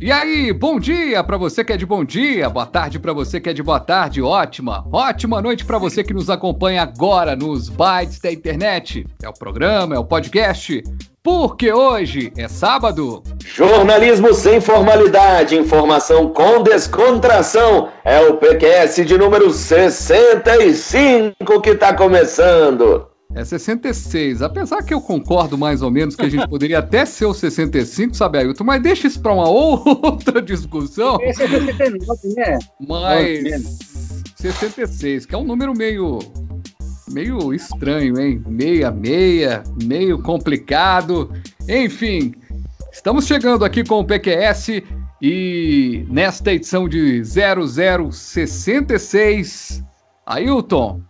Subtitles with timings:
[0.00, 3.40] E aí, bom dia para você que é de bom dia, boa tarde para você
[3.40, 7.68] que é de boa tarde, ótima, ótima noite para você que nos acompanha agora nos
[7.68, 9.04] bytes da internet.
[9.20, 10.84] É o programa, é o podcast,
[11.20, 13.24] porque hoje é sábado.
[13.44, 17.88] Jornalismo sem formalidade, informação com descontração.
[18.04, 23.17] É o PQS de número 65 que está começando.
[23.38, 24.42] É 66.
[24.42, 28.16] Apesar que eu concordo mais ou menos que a gente poderia até ser o 65,
[28.16, 28.64] sabe, Ailton?
[28.64, 31.18] Mas deixa isso para uma outra discussão.
[31.22, 32.58] Esse é 69, né?
[32.80, 33.78] Mas
[34.34, 36.18] 66, que é um número meio
[37.12, 38.42] meio estranho, hein?
[38.44, 41.32] Meia meia, meio complicado.
[41.68, 42.34] Enfim,
[42.92, 44.82] estamos chegando aqui com o PQS
[45.22, 49.84] e nesta edição de 0066,
[50.26, 51.00] Ailton,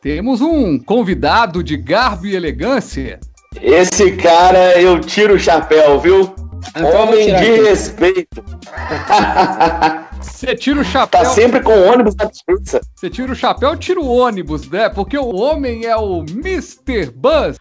[0.00, 3.20] temos um convidado de garbo e elegância.
[3.60, 6.34] Esse cara eu tiro o chapéu, viu?
[6.70, 7.62] Então, Homem de aqui.
[7.62, 8.44] respeito.
[10.20, 11.20] Você tira o chapéu.
[11.20, 12.80] Tá sempre com o ônibus na dispensa.
[12.94, 14.88] Você tira o chapéu, tira o ônibus, né?
[14.88, 17.10] Porque o homem é o Mr.
[17.14, 17.58] Buzz.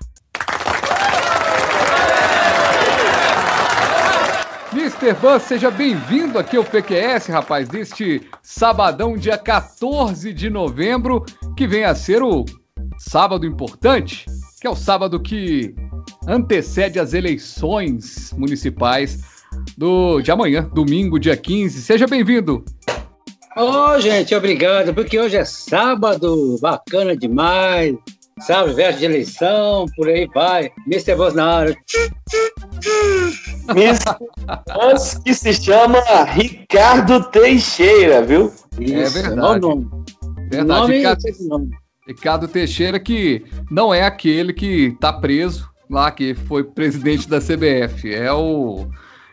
[4.72, 5.14] Mr.
[5.14, 11.26] Buzz, seja bem-vindo aqui ao PQS, rapaz, deste sabadão, dia 14 de novembro,
[11.60, 12.46] que vem a ser o
[12.98, 14.26] sábado importante,
[14.62, 15.76] que é o sábado que
[16.26, 19.20] antecede as eleições municipais
[19.78, 21.82] do, de amanhã, domingo, dia 15.
[21.82, 22.64] Seja bem-vindo.
[23.58, 27.94] Ô, oh, gente, obrigado, porque hoje é sábado, bacana demais.
[28.40, 30.72] Sábado, verso de eleição, por aí vai.
[30.88, 31.14] Mr.
[31.16, 31.78] Voz na área.
[33.68, 34.16] Mr.
[35.26, 38.50] que se chama Ricardo Teixeira, viu?
[38.80, 39.60] Isso, é verdade.
[39.60, 39.99] Nome.
[40.50, 41.22] Verdade, nome Ricardo,
[42.08, 48.14] Ricardo Teixeira que não é aquele que tá preso lá, que foi presidente da CBF.
[48.14, 48.88] É o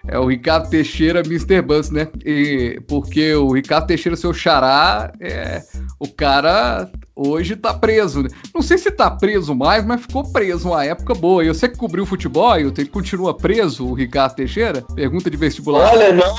[0.08, 1.62] é o Ricardo Teixeira Mr.
[1.62, 2.08] Bus, né?
[2.24, 5.62] E, porque o Ricardo Teixeira, seu xará, é,
[5.98, 8.22] o cara hoje tá preso.
[8.22, 8.28] Né?
[8.54, 11.42] Não sei se tá preso mais, mas ficou preso uma época boa.
[11.42, 14.82] E você que cobriu futebol, eu tenho continua preso o Ricardo Teixeira?
[14.94, 15.92] Pergunta de vestibular.
[15.92, 16.34] Olha, não.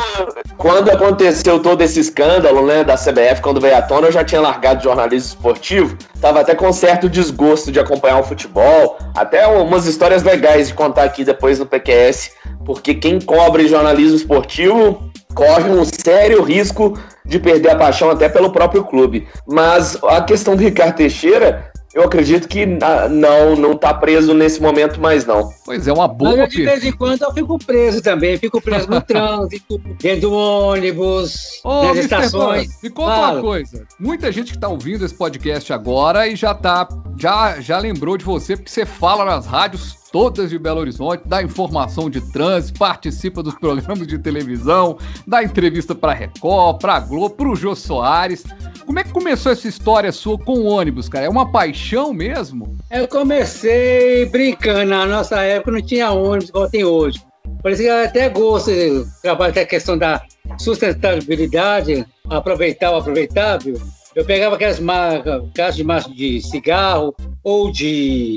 [0.57, 4.39] Quando aconteceu todo esse escândalo, né, da CBF, quando veio à tona, eu já tinha
[4.39, 5.97] largado jornalismo esportivo.
[6.21, 8.97] Tava até com certo desgosto de acompanhar o futebol.
[9.15, 12.31] Até umas histórias legais de contar aqui depois no PQS
[12.67, 15.01] porque quem cobre jornalismo esportivo
[15.33, 19.25] corre um sério risco de perder a paixão até pelo próprio clube.
[19.47, 24.99] Mas a questão do Ricardo Teixeira, eu acredito que não não está preso nesse momento
[24.99, 25.49] mais não.
[25.65, 26.35] Pois é, uma boa.
[26.35, 30.33] Mas de vez em quando eu fico preso também, fico preso no trânsito, dentro do
[30.33, 32.67] ônibus, Ô, nas estações.
[32.83, 33.33] me conta Fala.
[33.35, 33.87] uma coisa.
[33.97, 36.85] Muita gente que está ouvindo esse podcast agora e já tá
[37.17, 41.41] já já lembrou de você porque você fala nas rádios todas de Belo Horizonte, dá
[41.41, 47.49] informação de trânsito, participa dos programas de televisão, dá entrevista para Record, para Globo, para
[47.49, 48.43] o Jô Soares.
[48.85, 51.25] Como é que começou essa história sua com o ônibus, cara?
[51.25, 52.75] É uma paixão mesmo?
[52.89, 54.91] Eu comecei brincando.
[54.91, 57.21] Na nossa época não tinha ônibus igual tem hoje.
[57.65, 60.21] Isso que até gosto de trabalhar até a questão da
[60.57, 63.79] sustentabilidade, aproveitar o aproveitável.
[64.15, 67.13] Eu pegava aquelas marcas, caixas de massa de cigarro
[67.43, 68.35] ou de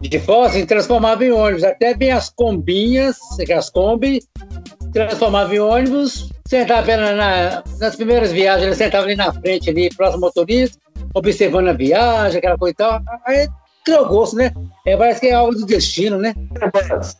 [0.00, 1.64] de fósforo e transformava em ônibus.
[1.64, 3.18] Até bem as combinhas,
[3.56, 4.22] as Kombi,
[4.92, 9.88] transformava em ônibus, sentava na, na, nas primeiras viagens, ele sentava ali na frente, ali,
[9.94, 10.78] próximo motorista,
[11.14, 13.00] observando a viagem, aquela coisa e tal.
[13.26, 13.48] Aí
[13.84, 14.50] criou gosto, né?
[14.86, 16.34] É, parece que é algo do destino, né?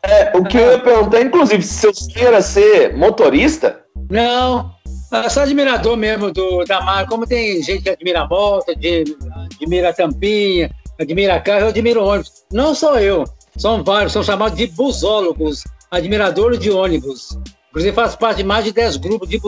[0.02, 3.80] É, o que eu ia perguntar, inclusive, se seu sonho era ser motorista?
[4.10, 4.70] Não,
[5.12, 7.10] eu sou admirador mesmo do, da marca.
[7.10, 12.44] Como tem gente que admira a moto, admira a tampinha, admira carro, eu admiro ônibus.
[12.52, 13.24] Não só eu,
[13.56, 17.38] são vários, são chamados de busólogos, admiradores de ônibus.
[17.70, 19.40] Inclusive, faz parte de mais de 10 grupos de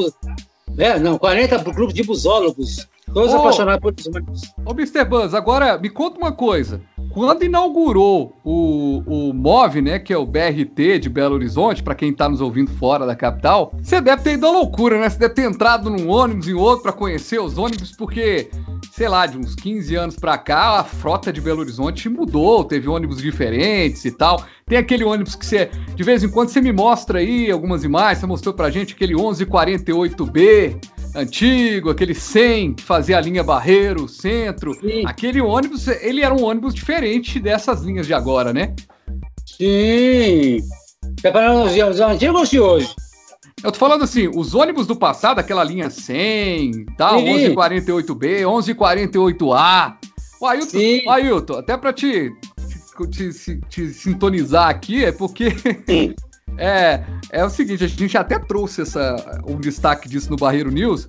[0.75, 0.99] né?
[0.99, 2.87] Não, 40 grupos de busólogos.
[3.13, 4.43] Todos oh, apaixonados por ônibus.
[4.65, 5.05] Ô, Mr.
[5.05, 6.81] Buzz, agora me conta uma coisa.
[7.13, 12.13] Quando inaugurou o, o MOV, né, que é o BRT de Belo Horizonte, para quem
[12.13, 15.09] tá nos ouvindo fora da capital, você deve ter ido à loucura, né?
[15.09, 18.51] Você deve ter entrado num ônibus e outro para conhecer os ônibus, porque
[18.97, 22.89] sei lá, de uns 15 anos pra cá, a frota de Belo Horizonte mudou, teve
[22.89, 24.43] ônibus diferentes e tal.
[24.67, 28.21] Tem aquele ônibus que você, de vez em quando, você me mostra aí algumas imagens,
[28.21, 30.81] você mostrou pra gente aquele 1148B
[31.17, 34.75] antigo, aquele 100 que fazia a linha Barreiro, Centro.
[34.75, 35.03] Sim.
[35.07, 38.75] Aquele ônibus, ele era um ônibus diferente dessas linhas de agora, né?
[39.45, 40.59] Sim.
[41.21, 42.95] Separando os antigos ou de hoje?
[43.65, 49.97] Eu tô falando assim, os ônibus do passado, aquela linha 100, tal, 1148B, 1148A.
[50.39, 52.31] O Ailton, o Ailton até pra te,
[53.11, 55.47] te, te, te, sintonizar aqui, é porque
[56.59, 61.09] É, é o seguinte, a gente até trouxe essa, um destaque disso no Barreiro News,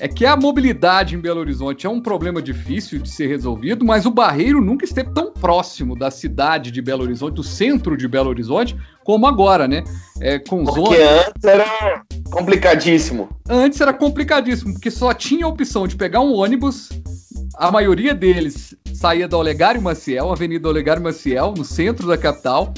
[0.00, 4.06] é que a mobilidade em Belo Horizonte é um problema difícil de ser resolvido, mas
[4.06, 8.28] o Barreiro nunca esteve tão próximo da cidade de Belo Horizonte, do centro de Belo
[8.28, 9.84] Horizonte, como agora, né?
[10.20, 11.26] É, com porque zonas...
[11.28, 13.28] antes era complicadíssimo.
[13.48, 16.88] Antes era complicadíssimo, porque só tinha a opção de pegar um ônibus,
[17.56, 22.72] a maioria deles saía da Olegário Maciel, Avenida Olegário Maciel, no centro da capital,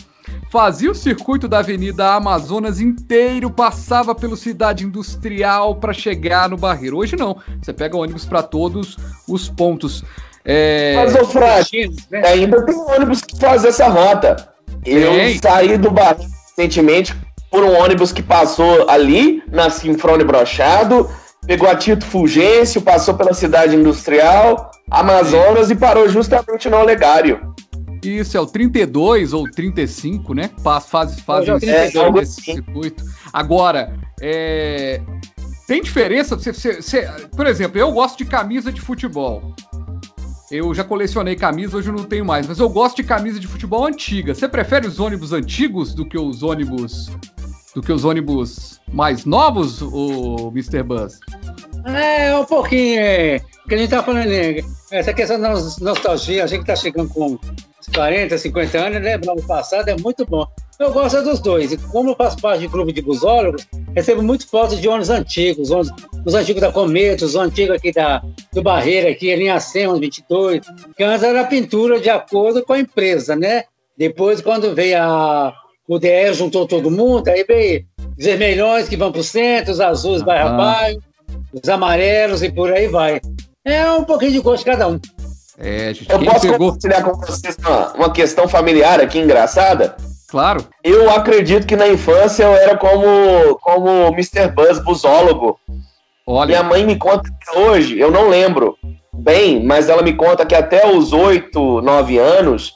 [0.51, 6.99] fazia o circuito da Avenida Amazonas inteiro, passava pela cidade industrial para chegar no Barreiro.
[6.99, 8.97] Hoje não, você pega ônibus para todos
[9.29, 10.05] os pontos.
[10.45, 10.95] É...
[10.97, 11.91] Mas, ô Fred,
[12.25, 14.55] ainda tem ônibus que faz essa rota.
[14.85, 15.39] Eu Ei.
[15.43, 17.15] saí do Barreiro recentemente
[17.51, 21.09] por um ônibus que passou ali, na Sinfrone Brochado,
[21.47, 27.55] pegou a Tito Fulgêncio, passou pela cidade industrial, Amazonas e parou justamente no Olegário.
[28.03, 30.51] Isso, é o 32 ou 35, né?
[30.63, 32.53] Faz, faz, faz é, esse assim.
[32.53, 33.05] circuito.
[33.33, 35.01] Agora, é,
[35.67, 36.37] tem diferença?
[36.37, 37.03] Você, você, você,
[37.35, 39.55] por exemplo, eu gosto de camisa de futebol.
[40.51, 43.49] Eu já colecionei camisa, hoje eu não tenho mais, mas eu gosto de camisa de
[43.49, 44.33] futebol antiga.
[44.33, 47.11] Você prefere os ônibus antigos do que os ônibus
[47.75, 50.83] do que os ônibus mais novos, o Mr.
[50.83, 51.21] Buzz?
[51.85, 53.39] É, um pouquinho, é.
[53.69, 54.63] que a gente tá falando, né?
[54.91, 57.39] essa questão da nostalgia, a gente tá chegando com
[57.93, 60.47] 40, 50 anos, lembrando o passado, é muito bom.
[60.79, 61.73] Eu gosto dos dois.
[61.73, 65.71] E como eu faço parte de grupo de busólogos, recebo muito fotos de ônibus antigos,
[65.71, 65.93] ônibus,
[66.25, 68.23] os antigos da Cometa, os antigos aqui da,
[68.53, 70.61] do Barreira, aqui, a linha 100, 22,
[70.97, 73.65] que antes era pintura de acordo com a empresa, né?
[73.97, 75.55] Depois, quando veio a,
[75.89, 77.87] o DR, juntou todo mundo, aí veio
[78.19, 81.03] os vermelhões que vão para o centro, os azuis vai a bairro,
[81.53, 83.21] os amarelos e por aí vai.
[83.65, 85.01] É um pouquinho de gosto de cada um.
[85.59, 86.59] É, gente, eu posso pegou...
[86.59, 89.97] compartilhar com vocês uma, uma questão familiar aqui engraçada?
[90.29, 90.67] Claro.
[90.83, 94.49] Eu acredito que na infância eu era como, como Mr.
[94.49, 95.59] Buzz, busólogo.
[96.27, 96.47] Olha.
[96.47, 98.77] Minha mãe me conta que hoje, eu não lembro
[99.13, 102.75] bem, mas ela me conta que até os 8, 9 anos,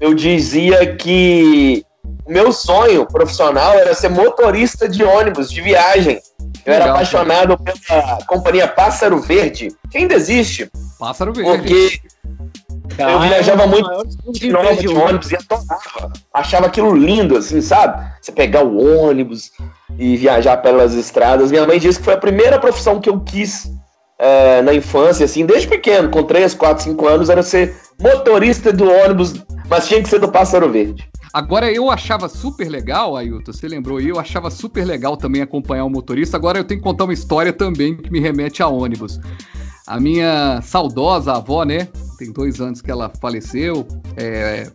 [0.00, 1.84] eu dizia que
[2.24, 6.20] o meu sonho profissional era ser motorista de ônibus, de viagem.
[6.64, 7.78] Eu Legal, era apaixonado cara.
[7.86, 10.70] pela companhia Pássaro Verde, que ainda existe.
[11.02, 11.58] Pássaro Verde.
[11.58, 12.00] Porque
[12.96, 13.90] eu viajava muito
[14.30, 16.12] de de ônibus e adorava.
[16.32, 18.08] Achava aquilo lindo, assim, sabe?
[18.20, 19.50] Você pegar o ônibus
[19.98, 21.50] e viajar pelas estradas.
[21.50, 23.68] Minha mãe disse que foi a primeira profissão que eu quis
[24.16, 28.88] é, na infância, assim, desde pequeno, com 3, 4, 5 anos, era ser motorista do
[28.88, 29.34] ônibus,
[29.68, 31.10] mas tinha que ser do Pássaro Verde.
[31.34, 35.84] Agora eu achava super legal, Ailton, você lembrou aí, eu achava super legal também acompanhar
[35.84, 36.36] o motorista.
[36.36, 39.18] Agora eu tenho que contar uma história também que me remete a ônibus.
[39.86, 41.88] A minha saudosa avó, né?
[42.18, 43.86] Tem dois anos que ela faleceu.
[44.16, 44.70] É,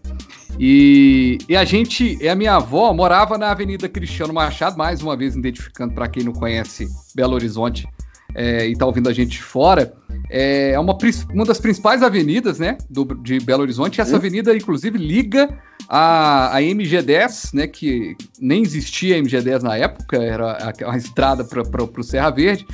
[0.60, 5.16] e, e, a gente, e a minha avó morava na Avenida Cristiano Machado, mais uma
[5.16, 7.88] vez identificando para quem não conhece Belo Horizonte
[8.36, 9.94] é, e está ouvindo a gente de fora.
[10.30, 10.98] É, uma,
[11.34, 14.02] uma das principais avenidas, né, do, de Belo Horizonte.
[14.02, 14.18] Essa uhum.
[14.18, 15.50] avenida, inclusive, liga
[15.88, 21.44] a, a MG10, né, que nem existia a MG10 na época, era a, a estrada
[21.44, 22.68] para o Serra Verde.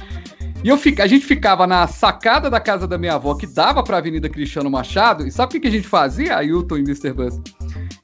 [0.63, 3.83] E eu fica, a gente ficava na sacada da casa da minha avó, que dava
[3.83, 7.12] para a Avenida Cristiano Machado, e sabe o que, a gente fazia, Ailton e Mr.
[7.12, 7.42] Buzz?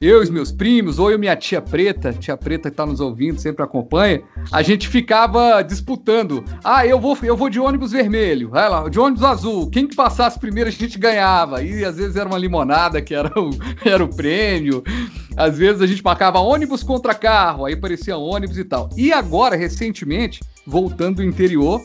[0.01, 2.85] Eu e os meus primos, ou eu e minha tia Preta, tia Preta que tá
[2.85, 6.43] nos ouvindo, sempre acompanha, a gente ficava disputando.
[6.61, 9.69] Ah, eu vou, eu vou de ônibus vermelho, vai lá, de ônibus azul.
[9.69, 11.63] Quem que passasse primeiro a gente ganhava.
[11.63, 13.51] E às vezes era uma limonada que era o,
[13.85, 14.83] era o prêmio.
[15.37, 18.89] Às vezes a gente marcava ônibus contra carro, aí aparecia ônibus e tal.
[18.97, 21.81] E agora, recentemente, voltando do interior,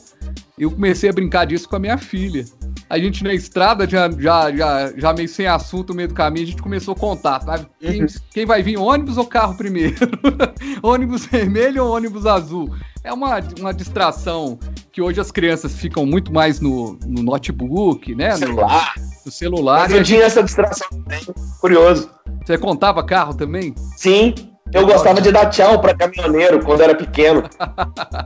[0.59, 2.45] eu comecei a brincar disso com a minha filha.
[2.89, 6.47] A gente na estrada, já, já, já, já meio sem assunto no meio do caminho,
[6.47, 7.67] a gente começou a contar, sabe?
[7.81, 8.07] Quem, uhum.
[8.31, 9.97] quem vai vir, ônibus ou carro primeiro?
[10.83, 12.71] ônibus vermelho ou ônibus azul?
[13.03, 14.59] É uma, uma distração
[14.93, 18.37] que hoje as crianças ficam muito mais no, no notebook, né?
[18.37, 18.95] Celular.
[18.97, 19.81] No, no celular.
[19.81, 21.23] Mas eu tinha essa distração também,
[21.61, 22.11] curioso.
[22.45, 23.75] Você contava carro também?
[23.97, 24.35] Sim,
[24.75, 27.45] eu gostava de dar tchau para caminhoneiro quando era pequeno.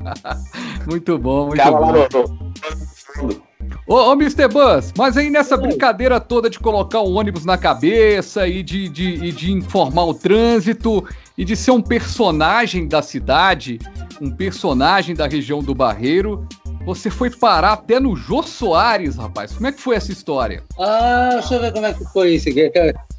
[0.89, 1.93] muito bom, muito Ficava bom.
[1.93, 3.49] Lá no, no...
[3.87, 4.49] Ô, ô Mr.
[4.49, 9.15] Buzz, mas aí nessa brincadeira toda de colocar o ônibus na cabeça e de, de,
[9.25, 13.79] e de informar o trânsito e de ser um personagem da cidade,
[14.21, 16.47] um personagem da região do Barreiro,
[16.85, 19.53] você foi parar até no Jô Soares, rapaz.
[19.53, 20.63] Como é que foi essa história?
[20.79, 22.71] Ah, deixa eu ver como é que foi isso aqui.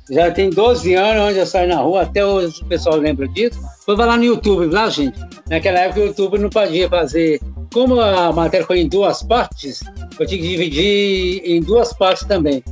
[0.09, 3.59] Já tem 12 anos onde eu saio na rua, até hoje o pessoal lembra disso.
[3.85, 5.19] Foi lá no YouTube, lá, gente.
[5.49, 7.39] Naquela época o YouTube não podia fazer.
[7.71, 9.81] Como a matéria foi em duas partes,
[10.19, 12.63] eu tinha que dividir em duas partes também.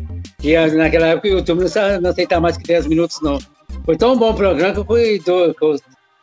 [0.44, 1.64] E naquela época o YouTube
[2.02, 3.38] não aceitava mais que 10 minutos, não.
[3.86, 5.56] Foi tão bom o programa que eu fui do,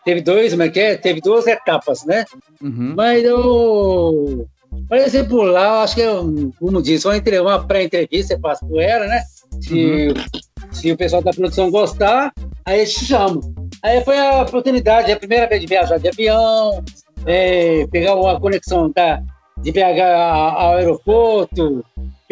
[0.05, 0.97] teve dois, como é que é?
[0.97, 2.25] Teve duas etapas, né?
[2.61, 2.95] Uhum.
[2.97, 4.47] Mas eu,
[4.89, 9.23] por exemplo, lá, acho que, eu, como disse, uma, pré-entrevista, você passa por ela, né?
[9.61, 10.15] Se, uhum.
[10.73, 12.33] se o pessoal da produção gostar,
[12.65, 13.41] aí eles te chamam.
[13.83, 16.83] Aí foi a oportunidade, a primeira vez de viajar de avião,
[17.27, 19.23] é, pegar uma conexão da,
[19.63, 20.01] de BH
[20.57, 21.85] ao aeroporto,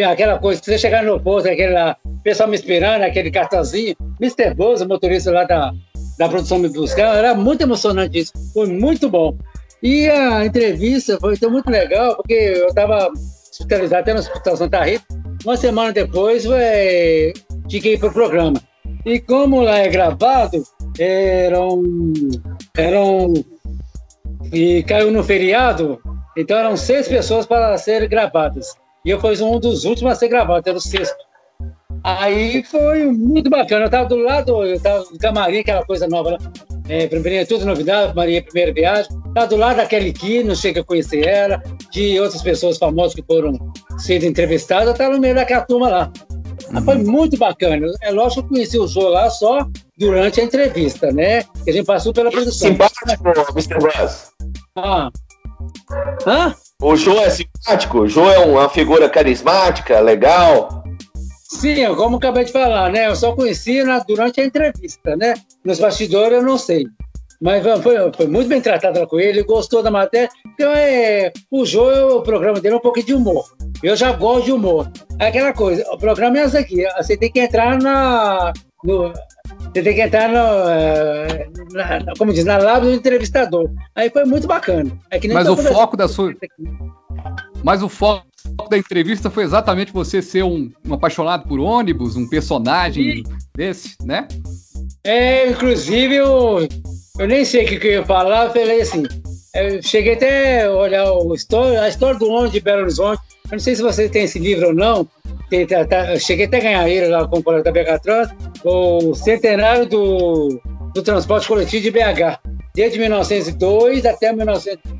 [0.03, 4.55] aquela coisa, você chegar no aeroporto, aquele lá, pessoal me esperando, aquele cartãozinho, Mr.
[4.55, 5.73] Buzz, o motorista lá da,
[6.19, 9.37] da produção me buscar, era muito emocionante isso, foi muito bom.
[9.83, 13.11] E a entrevista foi então, muito legal, porque eu estava
[13.63, 15.05] hospitalizado até no Hospital Santa Rita,
[15.45, 17.33] uma semana depois é,
[17.71, 18.61] fiquei para o programa.
[19.05, 20.63] E como lá é gravado,
[20.99, 21.83] eram,
[22.77, 23.33] eram
[24.53, 25.99] e caiu no feriado,
[26.37, 28.75] então eram seis pessoas para serem gravadas.
[29.05, 31.17] E eu fui um dos últimos a ser gravado, era o sexto.
[32.05, 33.83] Aí foi muito bacana.
[33.83, 36.39] Eu estava do lado, eu estava no camarim, aquela coisa nova, né?
[36.89, 39.11] É, primeira, tudo novidade, Maria, primeira viagem.
[39.29, 41.63] Estava do lado da Kelly Key, não chega a conhecer ela,
[41.93, 43.53] de outras pessoas famosas que foram
[43.99, 44.87] sendo entrevistadas.
[44.87, 46.13] Eu estava no meio daquela turma lá.
[46.73, 46.83] Uhum.
[46.83, 47.87] Foi muito bacana.
[48.03, 49.67] É lógico que eu conheci o Jô lá só
[49.99, 51.43] durante a entrevista, né?
[51.65, 52.69] Que a gente passou pela produção.
[52.69, 53.05] Simpático,
[53.55, 53.79] Mr.
[53.79, 54.31] Buzz.
[54.77, 55.11] Ah.
[56.27, 56.55] Hã?
[56.81, 58.01] O Jô é simpático?
[58.01, 60.83] O Jô é uma figura carismática, legal?
[61.45, 63.09] Sim, como acabei de falar, né?
[63.09, 65.35] Eu só conheci na, durante a entrevista, né?
[65.65, 66.87] Nos bastidores eu não sei.
[67.43, 70.29] Mas foi, foi muito bem tratado com ele, gostou da matéria.
[70.55, 73.45] Então, é, o Jô, o programa dele é um pouco de humor.
[73.83, 74.89] Eu já gosto de humor.
[75.19, 76.85] É aquela coisa, o programa é esse aqui.
[76.97, 78.53] Você tem que entrar na.
[78.85, 79.13] No,
[79.75, 83.69] você tem que entrar no, eh, na, como diz, na lábia do entrevistador.
[83.97, 84.97] Aí foi muito bacana.
[85.11, 86.33] É Mas o foco da sua.
[87.65, 88.25] Mas o foco
[88.71, 93.25] da entrevista foi exatamente você ser um, um apaixonado por ônibus, um personagem e...
[93.57, 94.29] desse, né?
[95.05, 96.69] É, inclusive eu,
[97.19, 99.05] eu nem sei o que, que eu ia falar, eu falei assim.
[99.55, 103.21] Eu cheguei até a olhar o história, a história do ônibus de Belo Horizonte.
[103.45, 105.07] Eu não sei se você tem esse livro ou não,
[105.69, 108.29] tá, tá, cheguei até a ganhar ele lá com o colega da BH Trans,
[108.65, 110.59] o centenário do,
[110.95, 112.41] do transporte coletivo de BH,
[112.75, 114.33] desde 1902 até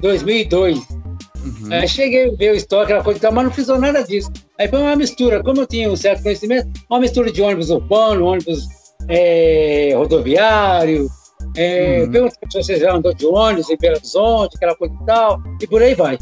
[0.01, 0.79] 2002.
[0.79, 1.73] Uhum.
[1.73, 4.31] Aí cheguei a ver o estoque, aquela coisa e tal, mas não fiz nada disso.
[4.59, 8.27] Aí foi uma mistura, como eu tinha um certo conhecimento, uma mistura de ônibus urbano,
[8.27, 8.67] ônibus
[9.09, 11.09] é, rodoviário,
[11.57, 12.11] é, uhum.
[12.11, 15.67] perguntei se você já andou de ônibus em Belo Horizonte, aquela coisa e tal, e
[15.67, 16.19] por aí vai.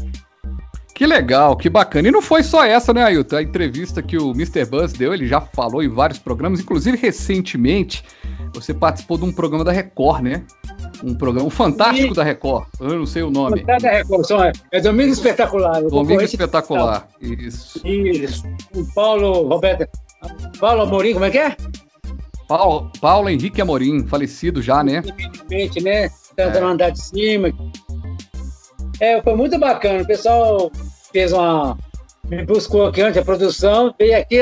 [1.01, 2.07] Que legal, que bacana.
[2.07, 3.37] E não foi só essa, né, Ailton?
[3.37, 4.65] A entrevista que o Mr.
[4.65, 8.03] Buzz deu, ele já falou em vários programas, inclusive recentemente
[8.53, 10.43] você participou de um programa da Record, né?
[11.03, 12.15] Um programa um fantástico e...
[12.15, 12.67] da Record.
[12.79, 13.61] Eu não sei o nome.
[13.61, 15.81] Fantástico da Record, é Domingo Espetacular.
[15.81, 17.81] Domingo Espetacular, isso.
[17.87, 18.43] Isso.
[18.75, 19.87] O Paulo Roberto.
[20.59, 21.57] Paulo Amorim, como é que é?
[22.51, 25.01] Paulo, Paulo Henrique Amorim, falecido já, né?
[25.07, 26.09] Infelizmente, né?
[26.35, 26.61] Tanto é.
[26.61, 27.47] andar de cima.
[28.99, 30.03] É, foi muito bacana.
[30.03, 30.69] O pessoal
[31.13, 31.77] fez uma.
[32.27, 34.37] Me buscou aqui antes a produção, veio aqui,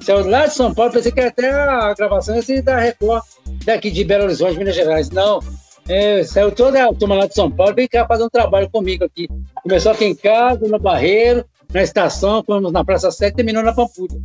[0.00, 3.22] saiu lá de São Paulo, pensei que até a gravação ia da Record,
[3.64, 5.10] daqui de Belo Horizonte, Minas Gerais.
[5.10, 5.40] Não,
[5.88, 9.04] é, saiu toda a turma lá de São Paulo, veio cá fazer um trabalho comigo
[9.04, 9.28] aqui.
[9.62, 14.18] Começou aqui em casa, no Barreiro, na estação, fomos na Praça 7 terminou na Pampulha.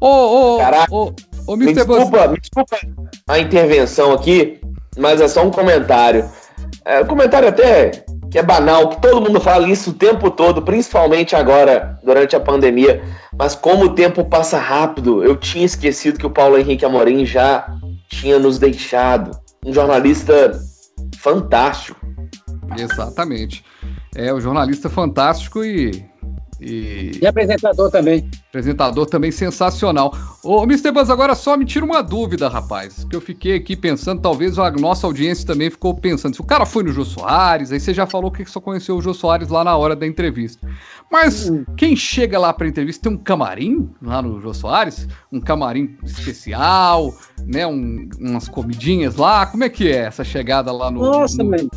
[0.00, 0.58] Ô, ô,
[0.90, 1.14] ô,
[1.46, 2.76] ô, me desculpa, me desculpa
[3.28, 4.60] a intervenção aqui,
[4.96, 6.28] mas é só um comentário.
[6.84, 10.62] É, um comentário até que é banal, que todo mundo fala isso o tempo todo,
[10.62, 13.02] principalmente agora, durante a pandemia.
[13.38, 17.66] Mas como o tempo passa rápido, eu tinha esquecido que o Paulo Henrique Amorim já
[18.08, 19.30] tinha nos deixado.
[19.64, 20.58] Um jornalista
[21.18, 21.98] fantástico.
[22.78, 23.64] Exatamente.
[24.14, 26.04] É, o um jornalista fantástico e
[26.60, 27.18] e...
[27.20, 28.28] e, apresentador também.
[28.56, 30.16] Apresentador também sensacional.
[30.42, 30.90] Ô, Mr.
[30.90, 33.04] Buzz, agora só me tira uma dúvida, rapaz.
[33.04, 36.34] Que eu fiquei aqui pensando, talvez a nossa audiência também ficou pensando.
[36.34, 39.02] Se o cara foi no Jô Soares, aí você já falou que só conheceu o
[39.02, 40.66] Jô Soares lá na hora da entrevista.
[41.12, 45.06] Mas quem chega lá pra entrevista tem um camarim lá no Jô Soares?
[45.30, 47.14] Um camarim especial,
[47.46, 47.66] né?
[47.66, 49.44] Um, umas comidinhas lá.
[49.44, 51.00] Como é que é essa chegada lá no.
[51.00, 51.50] Nossa, no...
[51.50, 51.68] mano.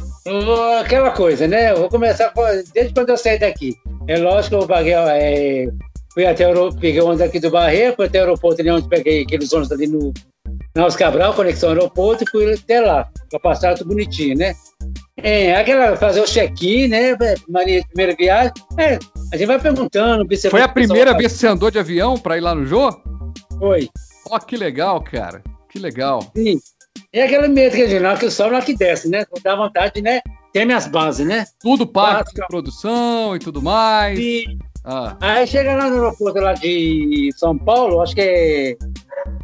[0.79, 1.71] Aquela coisa, né?
[1.71, 2.31] Eu vou começar
[2.73, 3.75] desde quando eu saí daqui.
[4.07, 5.67] É lógico que eu paguei, é,
[6.13, 6.45] fui até
[6.79, 9.87] peguei ônibus aqui do Barreiro, fui até o aeroporto ali onde peguei aqueles ônibus ali
[9.87, 10.13] no
[10.75, 14.55] Naus Cabral, conexão aeroporto, e fui até lá, para passar tudo bonitinho, né?
[15.17, 17.15] É, aquela, fazer o check-in, né?
[17.47, 18.53] Maria, primeira viagem.
[18.77, 18.97] É,
[19.33, 20.25] a gente vai perguntando.
[20.49, 22.89] Foi a primeira vez que você andou de avião para ir lá no Jô?
[23.59, 23.89] Foi.
[24.29, 25.43] Ó, oh, que legal, cara.
[25.69, 26.31] Que legal.
[26.35, 26.59] Sim.
[27.11, 29.25] É aquele medo que a gente, não, que sobe, não que desce, né?
[29.43, 30.21] Dá vontade, né?
[30.51, 31.45] tem minhas bases, né?
[31.59, 34.17] Tudo parte de produção e tudo mais.
[34.17, 34.45] E...
[34.85, 35.15] Ah.
[35.19, 38.77] Aí chega lá no aeroporto lá de São Paulo, acho que é.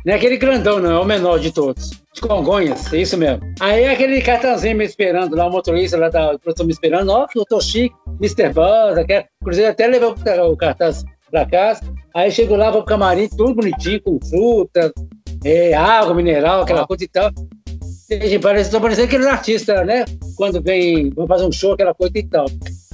[0.05, 1.91] Não é aquele grandão, não, é o menor de todos.
[2.13, 3.41] de Congonhas, é isso mesmo.
[3.59, 7.45] Aí aquele cartãozinho me esperando lá, o motorista lá da produção me esperando, ó, eu
[7.45, 8.53] tô chique, Mr.
[8.53, 10.15] Buzz, aquela, inclusive até levou
[10.51, 11.81] o cartaz pra casa.
[12.13, 14.93] Aí chego lá, vou pro camarim, tudo bonitinho, com fruta,
[15.43, 17.31] é, água, mineral, aquela coisa e tal.
[18.09, 20.05] E parece, tô parecendo aqueles artistas, né?
[20.37, 22.45] Quando vem, vão fazer um show, aquela coisa e tal.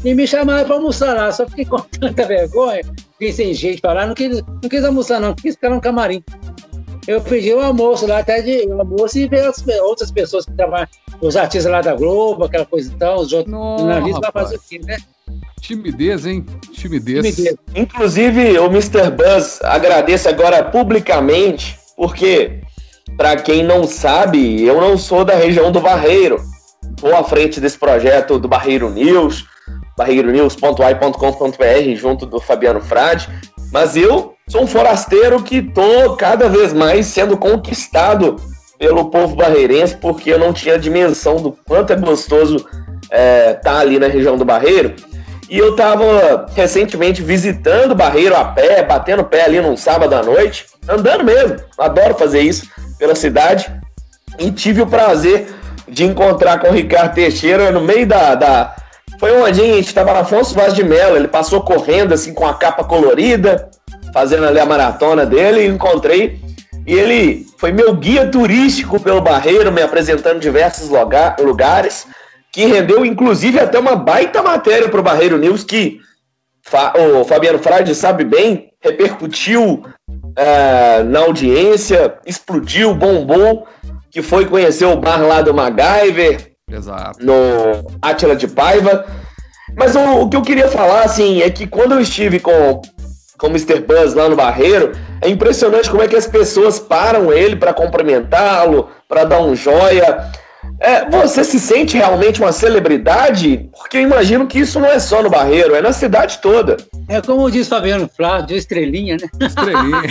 [0.03, 2.81] E me chamaram para almoçar lá, só fiquei com tanta vergonha,
[3.13, 6.24] fiquei sem jeito para lá, não quis, não quis almoçar não, quis ficar no camarim.
[7.08, 10.53] Eu pedi um almoço lá, até de um almoço e ver as outras pessoas que
[10.53, 10.88] trabalham,
[11.20, 14.79] os artistas lá da Globo, aquela coisa e tal, os jornalistas para fazer o quê,
[14.84, 14.98] né?
[15.60, 16.46] Timidez, hein?
[16.72, 17.36] Timidez.
[17.36, 17.55] Timidez.
[17.75, 19.10] Inclusive, o Mr.
[19.12, 22.62] Buzz agradece agora publicamente, porque,
[23.15, 26.41] para quem não sabe, eu não sou da região do Barreiro.
[26.96, 29.46] Estou à frente desse projeto do Barreiro News,
[29.98, 33.29] barreironews.ai.com.br, junto do Fabiano Frade.
[33.71, 38.36] Mas eu sou um forasteiro que estou cada vez mais sendo conquistado
[38.77, 42.65] pelo povo barreirense, porque eu não tinha dimensão do quanto é gostoso
[43.12, 44.95] é, tá ali na região do Barreiro.
[45.50, 50.24] E eu estava recentemente visitando o Barreiro a pé, batendo pé ali num sábado à
[50.24, 51.57] noite, andando mesmo.
[51.77, 53.69] Adoro fazer isso pela cidade.
[54.39, 55.53] E tive o prazer
[55.89, 58.33] de encontrar com o Ricardo Teixeira no meio da.
[58.33, 58.75] da...
[59.21, 62.55] Foi dia, a gente estava Afonso Vaz de Mello, ele passou correndo assim com a
[62.55, 63.69] capa colorida,
[64.11, 66.41] fazendo ali a maratona dele, e encontrei.
[66.87, 70.89] E ele foi meu guia turístico pelo Barreiro, me apresentando diversos
[71.39, 72.07] lugares
[72.51, 75.99] que rendeu inclusive até uma baita matéria para o Barreiro News, que
[76.97, 83.67] o Fabiano Frade sabe bem, repercutiu uh, na audiência, explodiu, bombou,
[84.09, 87.23] que foi conhecer o bar lá do MacGyver, Exato.
[87.23, 87.35] no
[88.01, 89.05] Átila de Paiva.
[89.75, 92.81] Mas o, o, que eu queria falar, assim, é que quando eu estive com,
[93.37, 93.79] com o Mr.
[93.79, 98.89] Buzz lá no Barreiro, é impressionante como é que as pessoas param ele para cumprimentá-lo,
[99.07, 100.29] para dar um joia.
[100.79, 103.69] É, você se sente realmente uma celebridade?
[103.77, 106.77] Porque eu imagino que isso não é só no Barreiro, é na cidade toda.
[107.07, 109.27] É como diz Fabiano Flávio, estrelinha, né?
[109.46, 110.01] Estrelinha.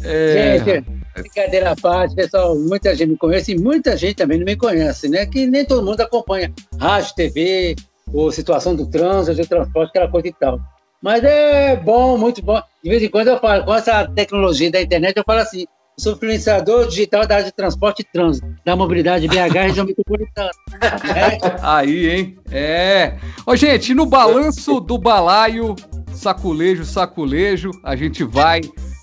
[0.04, 0.58] é...
[0.58, 4.56] Gente, brincadeira à parte, pessoal, muita gente me conhece e muita gente também não me
[4.56, 5.26] conhece, né?
[5.26, 7.76] Que nem todo mundo acompanha rádio, TV,
[8.12, 10.60] ou situação do trânsito, do transporte, aquela coisa e tal.
[11.02, 12.60] Mas é bom, muito bom.
[12.82, 15.66] De vez em quando eu falo, com essa tecnologia da internet, eu falo assim,
[15.98, 20.50] sou influenciador digital da área de transporte e trânsito, da mobilidade BH região metropolitana.
[20.82, 21.60] É.
[21.62, 22.38] Aí, hein?
[22.50, 23.16] É.
[23.46, 25.74] Ô, gente, no balanço do balaio,
[26.12, 28.60] saculejo, saculejo, a gente vai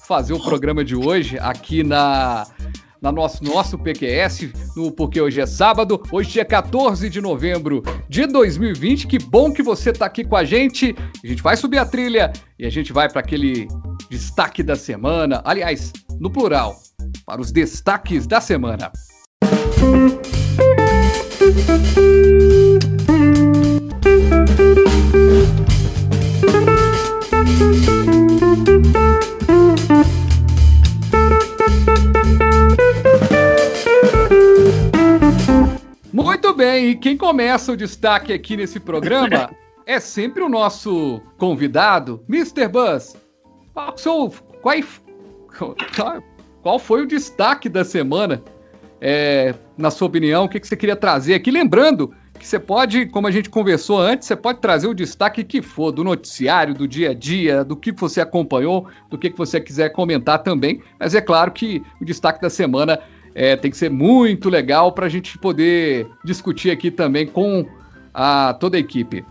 [0.07, 2.47] fazer o programa de hoje aqui na
[2.99, 6.01] na nosso, nosso PQS, no Porque Hoje é Sábado.
[6.11, 9.05] Hoje é 14 de novembro de 2020.
[9.05, 10.95] Que bom que você está aqui com a gente.
[11.23, 13.67] A gente vai subir a trilha e a gente vai para aquele
[14.09, 15.43] destaque da semana.
[15.45, 16.75] Aliás, no plural,
[17.23, 18.91] para os destaques da semana.
[21.45, 22.46] Muito
[36.57, 39.51] bem, e quem começa o destaque aqui nesse programa
[39.85, 42.67] é sempre o nosso convidado, Mr.
[42.67, 43.15] Buzz.
[45.53, 46.23] Qual, qual,
[46.63, 48.41] qual foi o destaque da semana?
[48.99, 51.51] É, na sua opinião, o que, que você queria trazer aqui?
[51.51, 55.61] Lembrando que você pode, como a gente conversou antes, você pode trazer o destaque que
[55.61, 59.61] for do noticiário, do dia a dia, do que você acompanhou, do que, que você
[59.61, 60.81] quiser comentar também.
[60.99, 62.99] Mas é claro que o destaque da semana
[63.37, 67.65] é, tem que ser muito legal para a gente poder discutir aqui também com
[68.11, 69.23] a, toda a equipe.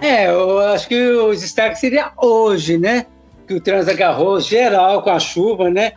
[0.00, 3.06] É, eu acho que o destaque seria hoje, né?
[3.46, 5.92] Que o trânsito agarrou geral com a chuva, né?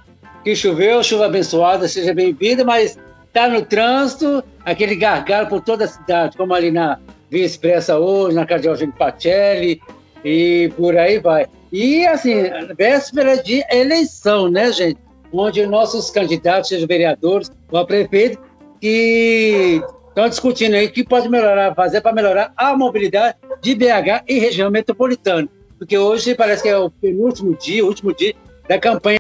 [0.46, 5.88] que choveu, chuva abençoada, seja bem-vinda, mas está no trânsito, aquele gargalo por toda a
[5.88, 7.00] cidade, como ali na
[7.32, 9.82] Via Expressa hoje, na Cardeal Eugênio Pacelli,
[10.24, 11.48] e por aí vai.
[11.72, 12.44] E, assim,
[12.78, 15.00] véspera de eleição, né, gente?
[15.38, 18.40] Onde nossos candidatos, sejam vereadores ou a prefeito,
[18.80, 24.24] que estão discutindo aí o que pode melhorar, fazer para melhorar a mobilidade de BH
[24.28, 25.48] e região metropolitana.
[25.78, 28.34] Porque hoje parece que é o penúltimo dia, o último dia
[28.68, 29.20] da campanha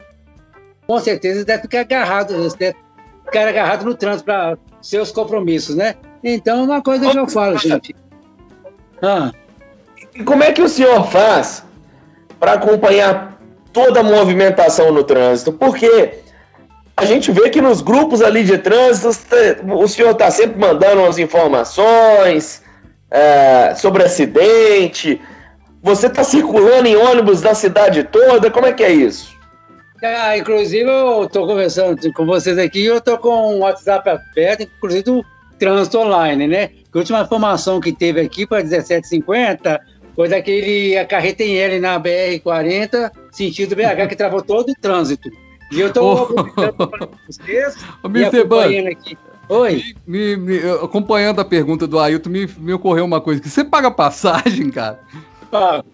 [0.88, 2.78] com certeza deve ficar agarrado, deve
[3.25, 5.95] ficar agarrado no trânsito para seus compromissos, né?
[6.23, 7.95] Então, uma coisa que eu falo, gente.
[9.01, 9.32] Ah.
[10.13, 11.63] E como é que o senhor faz
[12.39, 13.35] para acompanhar
[13.75, 15.51] toda a movimentação no trânsito?
[15.51, 16.13] Porque
[16.95, 19.09] a gente vê que nos grupos ali de trânsito,
[19.69, 22.63] o senhor está sempre mandando as informações
[23.11, 25.21] é, sobre acidente.
[25.83, 28.49] Você está circulando em ônibus da cidade toda?
[28.49, 29.35] Como é que é isso?
[30.01, 35.03] Ah, inclusive, eu estou conversando com vocês aqui, eu estou com o WhatsApp aberto, inclusive
[35.03, 35.25] do
[35.59, 36.69] trânsito online, né?
[36.93, 39.81] A última informação que teve aqui para 1750
[40.15, 45.30] foi daquele a carreta em L na BR-40, sentido BH, que travou todo o trânsito.
[45.71, 47.08] E eu estou oh.
[47.28, 49.17] vocês acompanhando aqui.
[49.50, 49.84] Oi?
[50.08, 53.41] Me, me, acompanhando a pergunta do Ailton, me, me ocorreu uma coisa.
[53.43, 55.00] Você paga passagem, cara?
[55.52, 55.86] Pago.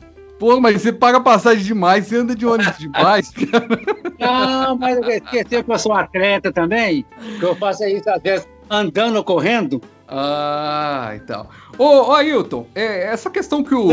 [0.41, 3.67] Pô, mas você paga passagem demais, você anda de ônibus demais, cara.
[4.19, 7.05] Não, mas esqueceu que eu sou atleta também,
[7.39, 9.79] que eu faço isso às vezes andando, correndo.
[10.07, 11.47] Ah, então.
[11.77, 13.87] Ô, ô Ailton, é, essa questão que o.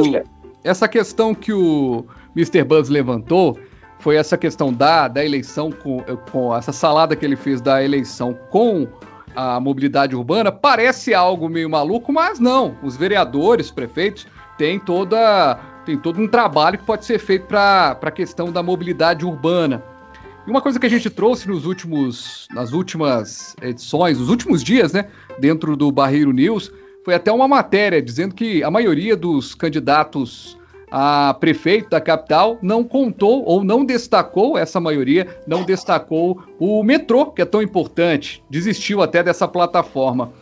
[0.65, 2.05] Essa questão que o
[2.37, 2.65] Mr.
[2.65, 3.59] Buzz levantou
[4.01, 8.37] foi essa questão da, da eleição com, com essa salada que ele fez da eleição
[8.51, 8.87] com
[9.35, 10.51] a mobilidade urbana.
[10.51, 12.77] Parece algo meio maluco, mas não.
[12.83, 17.99] Os vereadores, os prefeitos, têm toda tem todo um trabalho que pode ser feito para
[18.03, 19.83] a questão da mobilidade urbana.
[20.47, 24.93] E uma coisa que a gente trouxe nos últimos, nas últimas edições, nos últimos dias,
[24.93, 26.71] né, dentro do Barreiro News,
[27.05, 30.59] foi até uma matéria dizendo que a maioria dos candidatos
[30.91, 37.27] a prefeito da capital não contou ou não destacou, essa maioria não destacou o metrô,
[37.27, 40.33] que é tão importante, desistiu até dessa plataforma.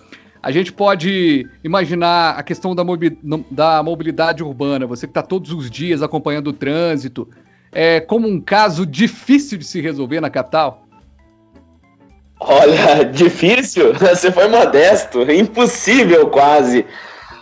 [0.42, 2.84] A gente pode imaginar a questão da,
[3.50, 7.28] da mobilidade urbana, você que está todos os dias acompanhando o trânsito,
[7.72, 10.85] é, como um caso difícil de se resolver na capital?
[12.40, 13.94] Olha, difícil?
[13.98, 16.84] Você foi modesto, impossível quase.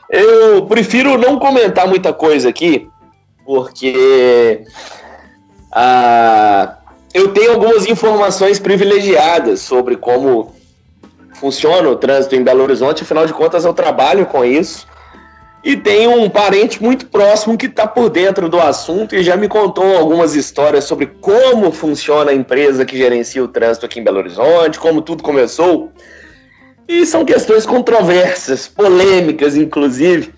[0.08, 2.88] Eu prefiro não comentar muita coisa aqui,
[3.44, 4.64] porque
[5.72, 6.76] ah,
[7.12, 10.54] eu tenho algumas informações privilegiadas sobre como
[11.34, 14.86] funciona o trânsito em Belo Horizonte, afinal de contas eu trabalho com isso.
[15.64, 19.48] E tenho um parente muito próximo que está por dentro do assunto e já me
[19.48, 24.18] contou algumas histórias sobre como funciona a empresa que gerencia o trânsito aqui em Belo
[24.18, 25.90] Horizonte, como tudo começou.
[26.86, 30.34] E são questões controversas, polêmicas, inclusive,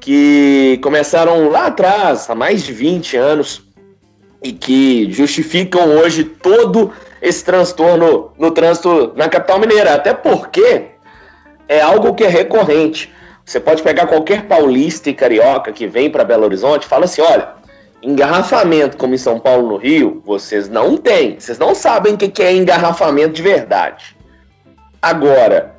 [0.00, 3.62] que começaram lá atrás, há mais de 20 anos,
[4.42, 9.94] e que justificam hoje todo esse transtorno no trânsito na capital mineira.
[9.94, 10.84] Até porque
[11.68, 13.12] é algo que é recorrente.
[13.44, 17.48] Você pode pegar qualquer paulista e carioca que vem para Belo Horizonte fala assim: olha,
[18.02, 21.38] engarrafamento como em São Paulo no Rio, vocês não têm.
[21.38, 24.16] Vocês não sabem o que é engarrafamento de verdade.
[25.00, 25.74] Agora,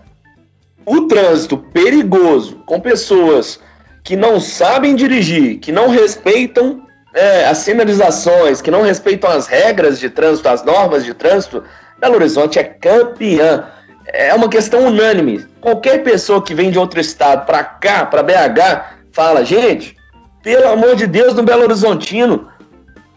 [0.85, 3.59] o trânsito perigoso com pessoas
[4.03, 9.99] que não sabem dirigir, que não respeitam é, as sinalizações, que não respeitam as regras
[9.99, 11.63] de trânsito, as normas de trânsito,
[11.99, 13.67] Belo Horizonte é campeã.
[14.07, 15.45] É uma questão unânime.
[15.61, 19.95] Qualquer pessoa que vem de outro estado para cá, para BH, fala, gente,
[20.43, 22.47] pelo amor de Deus, no Belo Horizontino,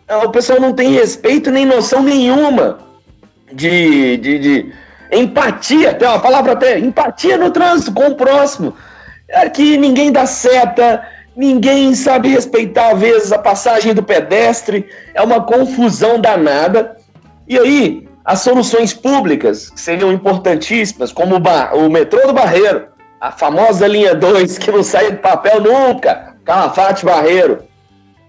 [0.09, 2.79] é, o pessoal não tem respeito nem noção nenhuma
[3.53, 4.73] de, de, de
[5.13, 8.75] empatia, tem uma palavra até, empatia no trânsito com o próximo.
[9.35, 15.43] Aqui ninguém dá seta, ninguém sabe respeitar, às vezes, a passagem do pedestre, é uma
[15.43, 16.97] confusão danada.
[17.47, 22.89] E aí, as soluções públicas seriam importantíssimas, como o, o metrô do Barreiro,
[23.19, 27.65] a famosa linha 2, que não sai do papel nunca, Calafate Barreiro.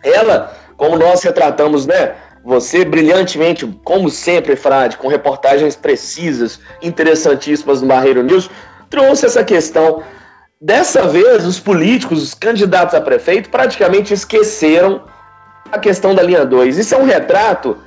[0.02, 2.16] Ela, como nós retratamos, né?
[2.46, 8.50] Você brilhantemente, como sempre, Frade, com reportagens precisas, interessantíssimas no Barreiro News,
[8.90, 10.02] trouxe essa questão
[10.62, 15.04] Dessa vez, os políticos, os candidatos a prefeito, praticamente esqueceram
[15.72, 16.78] a questão da linha 2.
[16.78, 17.78] Isso é um retrato,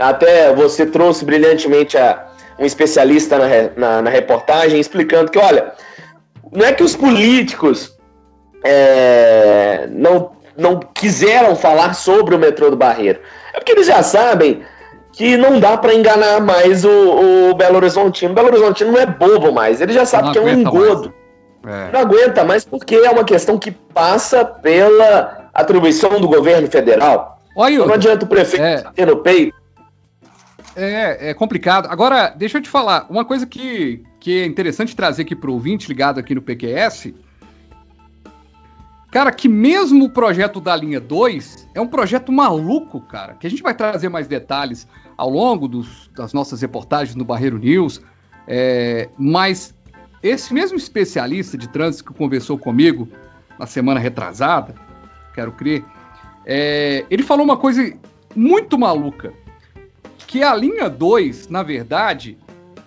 [0.00, 2.26] até você trouxe brilhantemente a,
[2.58, 5.72] um especialista na, na, na, reportagem explicando que, olha,
[6.52, 7.96] não é que os políticos
[8.64, 13.20] é, não, não quiseram falar sobre o metrô do Barreiro,
[13.54, 14.62] é porque eles já sabem
[15.12, 18.32] que não dá para enganar mais o, o Belo Horizontino.
[18.32, 21.12] O Belo Horizontino não é bobo mais, ele já sabe não que é um engodo.
[21.66, 21.92] É.
[21.92, 27.38] Não aguenta mais porque é uma questão que passa pela atribuição do governo federal.
[27.56, 29.59] Olha, não adianta o prefeito é, ter no peito.
[30.76, 31.86] É, é complicado.
[31.90, 35.54] Agora, deixa eu te falar, uma coisa que, que é interessante trazer aqui para o
[35.54, 37.12] ouvinte ligado aqui no PQS.
[39.10, 43.50] Cara, que mesmo o projeto da linha 2 é um projeto maluco, cara, que a
[43.50, 48.00] gente vai trazer mais detalhes ao longo dos, das nossas reportagens no Barreiro News.
[48.46, 49.74] É, mas
[50.22, 53.08] esse mesmo especialista de trânsito que conversou comigo
[53.58, 54.74] na semana retrasada,
[55.34, 55.84] quero crer,
[56.46, 57.92] é, ele falou uma coisa
[58.34, 59.32] muito maluca,
[60.30, 62.38] que a linha 2, na verdade,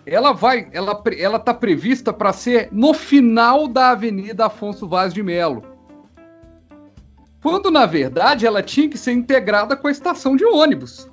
[0.06, 5.22] ela vai, ela, ela tá prevista para ser no final da Avenida Afonso Vaz de
[5.22, 5.62] Melo.
[7.42, 11.12] Quando na verdade ela tinha que ser integrada com a estação de ônibus.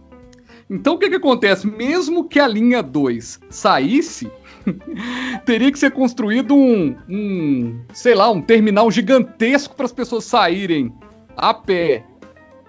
[0.70, 1.66] Então o que, que acontece?
[1.66, 4.30] Mesmo que a linha 2 saísse,
[5.44, 10.94] teria que ser construído um, um, sei lá, um terminal gigantesco para as pessoas saírem
[11.36, 12.04] a pé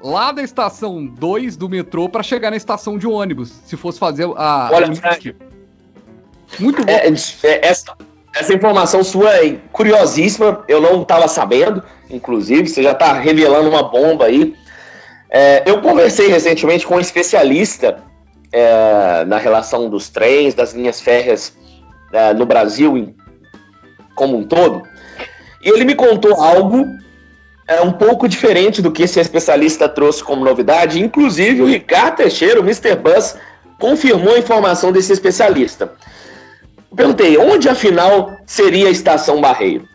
[0.04, 4.26] lá da estação 2 do metrô para chegar na estação de ônibus, se fosse fazer
[4.36, 4.70] a.
[4.72, 6.62] Olha, a...
[6.62, 6.92] muito bom.
[6.92, 7.96] É, é, essa,
[8.36, 13.84] essa informação sua é curiosíssima, eu não estava sabendo, inclusive, você já está revelando uma
[13.84, 14.56] bomba aí.
[15.30, 18.04] É, eu conversei recentemente com um especialista
[18.52, 21.56] é, na relação dos trens, das linhas férreas
[22.12, 23.16] é, no Brasil
[24.14, 24.84] como um todo,
[25.64, 26.86] e ele me contou algo
[27.72, 31.00] é, um pouco diferente do que esse especialista trouxe como novidade.
[31.00, 32.96] Inclusive, o Ricardo Teixeira, o Mr.
[32.96, 33.38] Buzz,
[33.80, 35.94] confirmou a informação desse especialista.
[36.92, 39.88] Eu perguntei, onde afinal seria a estação Barreiro?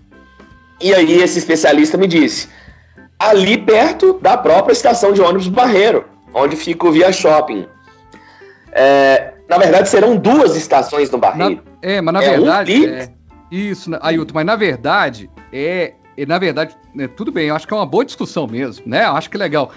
[0.81, 2.49] E aí esse especialista me disse,
[3.19, 7.67] ali perto da própria estação de ônibus Barreiro, onde fica o Via Shopping.
[8.73, 11.63] É, na verdade, serão duas estações no Barreiro.
[11.83, 12.87] Na, é, mas na é verdade.
[12.87, 13.09] Um é,
[13.51, 15.93] isso, Ailton, mas na verdade, é.
[16.25, 19.05] Na verdade, é, tudo bem, eu acho que é uma boa discussão mesmo, né?
[19.05, 19.73] Eu acho que é legal.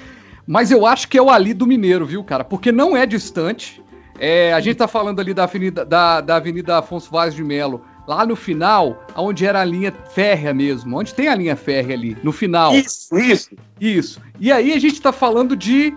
[0.48, 2.44] Mas eu acho que é o ali do Mineiro, viu, cara?
[2.44, 3.84] Porque não é distante.
[4.20, 7.82] É, a gente tá falando ali da Avenida, da, da Avenida Afonso Vaz de Melo,
[8.08, 12.18] lá no final, onde era a linha férrea mesmo, onde tem a linha férrea ali,
[12.24, 12.74] no final.
[12.74, 13.50] Isso, isso.
[13.80, 14.22] Isso.
[14.40, 15.96] E aí a gente tá falando de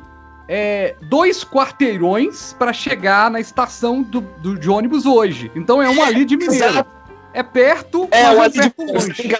[0.48, 5.50] é, dois quarteirões para chegar na estação do, do, de ônibus hoje.
[5.56, 6.64] Então é um ali de Mineiro.
[6.64, 7.01] Exato.
[7.34, 9.36] É perto, é, mas um é perto de longe.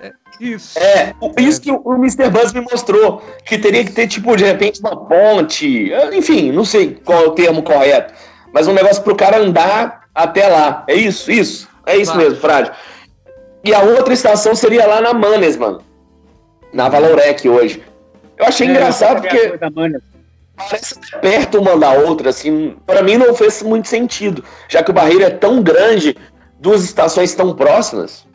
[0.00, 0.78] É, isso.
[0.78, 2.30] É, isso que o Mr.
[2.30, 7.00] Buzz me mostrou, que teria que ter, tipo, de repente, uma ponte, enfim, não sei
[7.04, 8.14] qual é o termo correto,
[8.52, 10.84] mas um negócio pro cara andar até lá.
[10.86, 11.68] É isso, isso.
[11.86, 12.70] É isso mesmo, Frade.
[13.64, 15.82] E a outra estação seria lá na Manes, mano.
[16.72, 17.82] Na Valorec hoje.
[18.36, 19.58] Eu achei é, engraçado porque
[20.56, 22.76] parece perto uma da outra, assim.
[22.86, 26.16] Para mim não fez muito sentido, já que o Barreiro é tão grande,
[26.64, 28.26] duas estações tão próximas.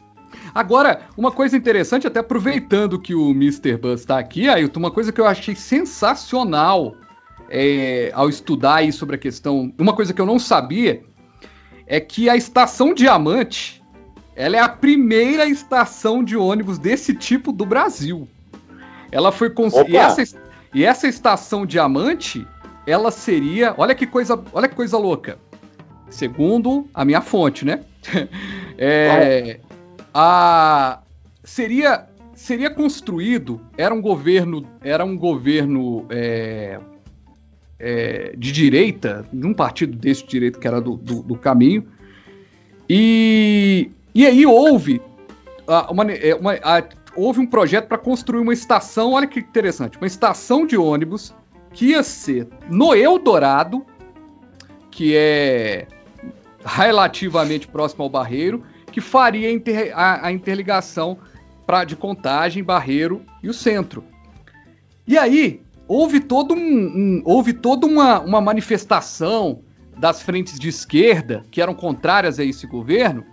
[0.54, 3.76] Agora, uma coisa interessante, até aproveitando que o Mr.
[3.76, 6.96] Buzz está aqui, Ailton, uma coisa que eu achei sensacional
[7.50, 11.04] é, ao estudar aí sobre a questão, uma coisa que eu não sabia,
[11.88, 13.84] é que a estação Diamante,
[14.36, 18.28] ela é a primeira estação de ônibus desse tipo do Brasil.
[19.12, 19.92] Ela foi construída.
[19.92, 20.38] E essa,
[20.74, 22.48] e essa estação Diamante,
[22.86, 23.74] ela seria.
[23.76, 25.40] Olha que coisa, olha que coisa louca.
[26.10, 27.82] Segundo a minha fonte, né?
[28.78, 29.60] é,
[30.14, 31.00] a,
[31.44, 33.62] seria, seria construído.
[33.78, 34.66] Era um governo.
[34.82, 36.06] Era um governo.
[36.10, 36.80] É,
[37.80, 41.86] é, de direita, de um partido desse de direita que era do, do, do caminho.
[42.90, 45.02] E, e aí houve
[45.90, 46.84] uma, é, uma, a,
[47.16, 51.34] houve um projeto para construir uma estação, olha que interessante, uma estação de ônibus
[51.72, 53.86] que ia ser no Eldorado,
[54.90, 55.88] que é
[56.64, 61.18] relativamente próximo ao Barreiro, que faria inter, a, a, interligação
[61.66, 64.04] pra, de Contagem, Barreiro e o centro.
[65.08, 69.62] E aí houve todo um, um houve toda uma, uma manifestação
[69.98, 73.26] das frentes de esquerda que eram contrárias a esse governo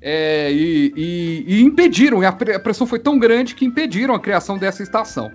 [0.00, 4.82] é, e, e, e, impediram, a pressão foi tão grande que impediram a criação dessa
[4.82, 5.30] estação.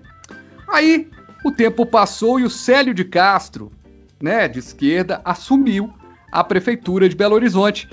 [0.68, 1.08] Aí
[1.44, 3.72] o tempo passou e o Célio de Castro,
[4.20, 5.94] né, de esquerda, assumiu
[6.36, 7.88] a prefeitura de Belo Horizonte.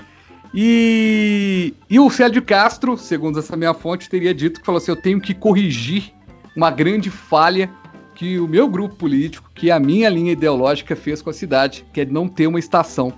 [0.53, 4.91] E, e o Célio de Castro, segundo essa minha fonte, teria dito que falou assim:
[4.91, 6.13] eu tenho que corrigir
[6.55, 7.71] uma grande falha
[8.13, 12.01] que o meu grupo político, que a minha linha ideológica fez com a cidade, que
[12.01, 13.11] é não ter uma estação.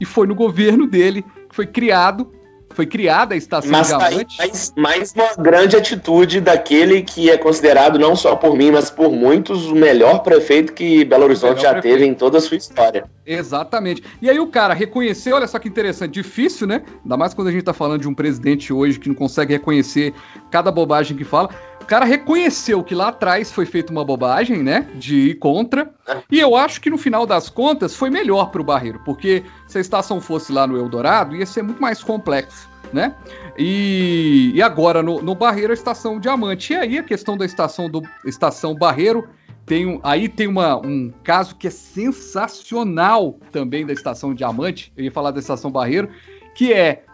[0.00, 2.30] E foi no governo dele que foi criado
[2.70, 4.36] foi criada a estação mas, Diamante.
[4.38, 9.10] Mas, mais uma grande atitude daquele que é considerado não só por mim, mas por
[9.10, 11.94] muitos o melhor prefeito que Belo Horizonte já prefeito.
[11.94, 13.04] teve em toda a sua história.
[13.26, 14.02] Exatamente.
[14.22, 16.82] E aí o cara reconheceu, olha só que interessante, difícil, né?
[17.02, 20.14] Ainda mais quando a gente tá falando de um presidente hoje que não consegue reconhecer
[20.50, 21.50] cada bobagem que fala
[21.88, 24.86] cara reconheceu que lá atrás foi feita uma bobagem, né?
[24.94, 25.90] De ir contra.
[26.06, 26.22] É.
[26.30, 29.78] E eu acho que no final das contas foi melhor para o Barreiro, porque se
[29.78, 33.14] a estação fosse lá no Eldorado, ia ser muito mais complexo, né?
[33.56, 36.74] E, e agora no, no Barreiro a estação Diamante.
[36.74, 39.26] E aí a questão da estação do estação Barreiro
[39.64, 44.92] tem um, aí tem uma, um caso que é sensacional também da estação Diamante.
[44.94, 46.10] Eu ia falar da estação Barreiro,
[46.54, 47.04] que é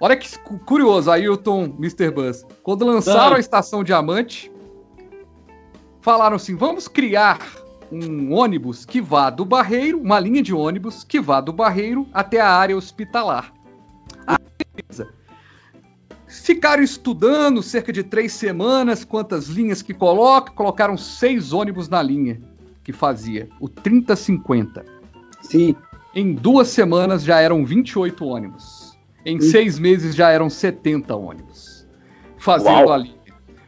[0.00, 2.10] Olha que curioso, Ailton, Mr.
[2.10, 2.46] Buzz.
[2.62, 4.50] Quando lançaram a Estação Diamante,
[6.00, 7.38] falaram assim: vamos criar
[7.92, 12.40] um ônibus que vá do Barreiro, uma linha de ônibus que vá do Barreiro até
[12.40, 13.52] a área hospitalar.
[14.26, 14.38] Ah,
[14.76, 15.12] beleza.
[16.26, 22.40] Ficaram estudando cerca de três semanas quantas linhas que coloca, colocaram seis ônibus na linha
[22.84, 24.84] que fazia, o 3050.
[25.42, 25.74] Sim.
[26.14, 28.79] Em duas semanas já eram 28 ônibus.
[29.24, 31.86] Em seis meses já eram 70 ônibus.
[32.38, 32.92] Fazendo Uau.
[32.92, 33.14] ali.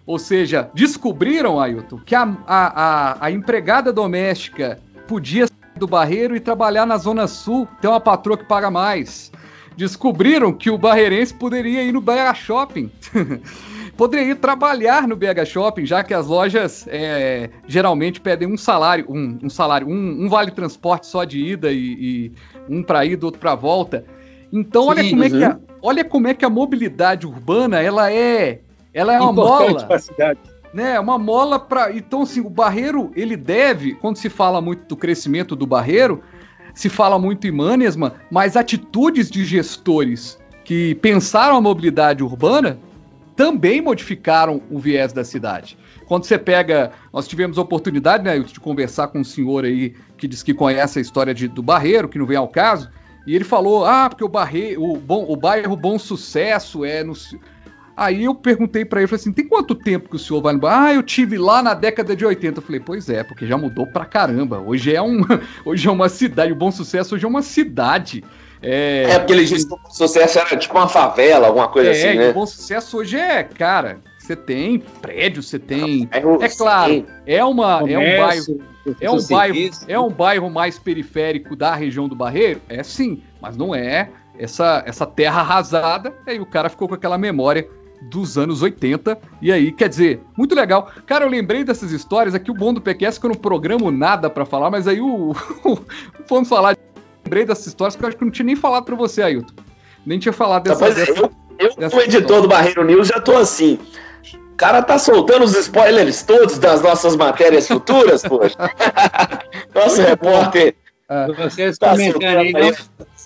[0.07, 6.35] Ou seja, descobriram, Ailton, que a, a, a, a empregada doméstica podia sair do barreiro
[6.35, 9.31] e trabalhar na Zona Sul, ter uma patroa que paga mais.
[9.77, 12.91] Descobriram que o barreirense poderia ir no BH Shopping.
[13.97, 19.07] poderia ir trabalhar no BH Shopping, já que as lojas é, geralmente pedem um salário,
[19.09, 22.33] um, um salário, um, um, vale transporte só de ida e, e
[22.69, 24.05] um para ida, outro para volta.
[24.53, 25.27] Então, Sim, olha como uhum.
[25.27, 25.61] é que a, uhum.
[25.81, 28.61] olha como é que a mobilidade urbana ela é,
[28.93, 29.87] ela é uma mola.
[29.87, 30.41] Para a cidade.
[30.75, 31.95] Né, uma mola para.
[31.95, 36.23] Então, assim, o Barreiro, ele deve, quando se fala muito do crescimento do Barreiro,
[36.75, 42.79] se fala muito em Manesma, mas atitudes de gestores que pensaram a mobilidade urbana
[43.37, 45.77] também modificaram o viés da cidade.
[46.07, 46.93] Quando você pega.
[47.13, 50.99] Nós tivemos a oportunidade, né, de conversar com um senhor aí que diz que conhece
[50.99, 52.91] a história de, do Barreiro, que não vem ao caso,
[53.27, 57.13] e ele falou: ah, porque o, Barreiro, o, bom, o bairro Bom Sucesso é no.
[57.95, 60.59] Aí eu perguntei para ele, falei assim, tem quanto tempo que o senhor vai no
[60.59, 60.85] bairro?
[60.85, 62.59] Ah, eu tive lá na década de 80.
[62.59, 64.61] Eu falei, pois é, porque já mudou pra caramba.
[64.61, 65.21] Hoje é, um,
[65.65, 68.25] hoje é uma cidade, o Bom Sucesso hoje é uma cidade.
[68.63, 71.91] É, é porque ele disse que o bom sucesso era tipo uma favela, alguma coisa
[71.91, 72.31] é, assim, né?
[72.31, 76.09] O bom sucesso hoje é, cara, você tem prédio, você tem.
[76.11, 78.61] É, é claro, é uma é um bairro,
[79.01, 83.57] é um bairro, é um bairro mais periférico da região do Barreiro, é sim, mas
[83.57, 86.15] não é essa essa terra arrasada.
[86.27, 87.69] Aí o cara ficou com aquela memória
[88.11, 89.19] dos anos 80.
[89.41, 90.91] E aí, quer dizer, muito legal.
[91.07, 94.29] Cara, eu lembrei dessas histórias aqui, o bom do PQS que eu não programo nada
[94.29, 95.33] para falar, mas aí o.
[96.29, 96.77] Vamos falar
[97.25, 99.55] lembrei dessas histórias que eu acho que não tinha nem falado para você, Ailton.
[100.05, 100.87] Nem tinha falado dessa.
[100.87, 103.79] Rapaz, dessa, eu, eu como editor do Barreiro News, já tô assim.
[104.35, 108.57] O cara tá soltando os spoilers todos das nossas matérias futuras, poxa.
[109.75, 110.75] Nosso repórter.
[111.09, 111.27] É.
[111.33, 112.75] Vocês tá comentando aí, aí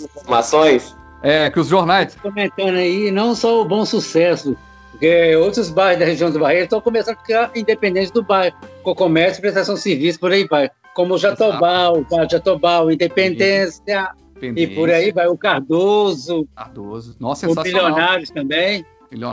[0.00, 0.96] informações.
[1.22, 2.16] É, que os jornais.
[2.16, 4.56] Comentando aí, não só o bom sucesso,
[4.92, 8.94] porque outros bairros da região do Barreiro estão começando a ficar independentes do bairro, com
[8.94, 14.08] comércio, prestação de serviço, por aí vai como Jatobá, o Jatobá, Independência,
[14.56, 16.48] e por aí vai o Cardoso.
[16.54, 18.84] Cardoso, nossa, O Milionários também.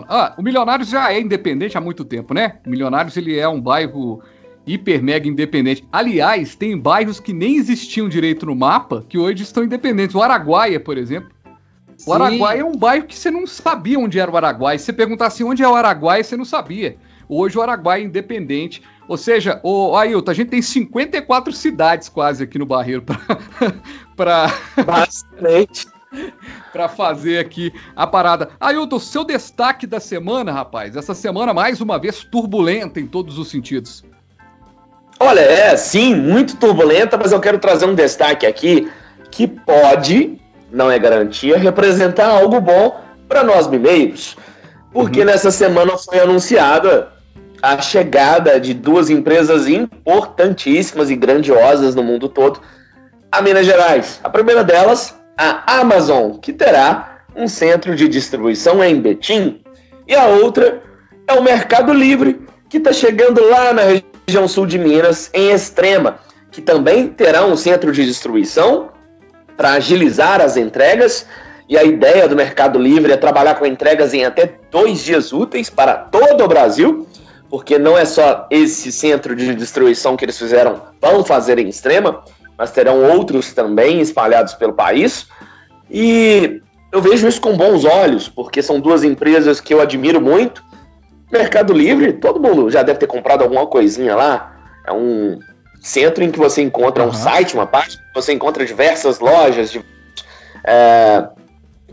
[0.08, 2.60] Ah, o Milionários já é independente há muito tempo, né?
[2.66, 4.22] O Milionários ele é um bairro
[4.66, 5.86] hiper mega independente.
[5.92, 10.16] Aliás, tem bairros que nem existiam direito no mapa que hoje estão independentes.
[10.16, 11.30] O Araguaia, por exemplo.
[12.00, 12.12] O Sim.
[12.12, 14.78] Araguaia é um bairro que você não sabia onde era o Araguaia.
[14.78, 16.98] Se você perguntasse onde é o Araguaia, você não sabia.
[17.28, 18.82] Hoje o Araguaia é independente.
[19.14, 23.04] Ou seja, o Ailton, a gente tem 54 cidades quase aqui no Barreiro
[24.16, 24.48] para
[26.74, 28.50] para fazer aqui a parada.
[28.60, 30.96] Ailton, seu destaque da semana, rapaz.
[30.96, 34.04] Essa semana mais uma vez turbulenta em todos os sentidos.
[35.20, 38.92] Olha, é sim, muito turbulenta, mas eu quero trazer um destaque aqui
[39.30, 44.36] que pode, não é garantia, representar algo bom para nós mineiros.
[44.92, 45.28] Porque uhum.
[45.28, 47.13] nessa semana foi anunciada
[47.64, 52.60] a chegada de duas empresas importantíssimas e grandiosas no mundo todo
[53.32, 54.20] a Minas Gerais.
[54.22, 59.64] A primeira delas, a Amazon, que terá um centro de distribuição em Betim,
[60.06, 60.84] e a outra
[61.26, 63.84] é o Mercado Livre, que está chegando lá na
[64.28, 66.20] região sul de Minas, em Extrema,
[66.52, 68.90] que também terá um centro de distribuição
[69.56, 71.26] para agilizar as entregas.
[71.70, 75.70] E a ideia do Mercado Livre é trabalhar com entregas em até dois dias úteis
[75.70, 77.08] para todo o Brasil
[77.54, 82.24] porque não é só esse centro de destruição que eles fizeram, vão fazer em Extrema,
[82.58, 85.28] mas terão outros também espalhados pelo país.
[85.88, 86.60] E
[86.92, 90.64] eu vejo isso com bons olhos, porque são duas empresas que eu admiro muito.
[91.32, 94.52] Mercado Livre, todo mundo já deve ter comprado alguma coisinha lá.
[94.88, 95.38] É um
[95.80, 97.10] centro em que você encontra uhum.
[97.10, 99.78] um site, uma página, você encontra diversas lojas,
[100.66, 101.28] é,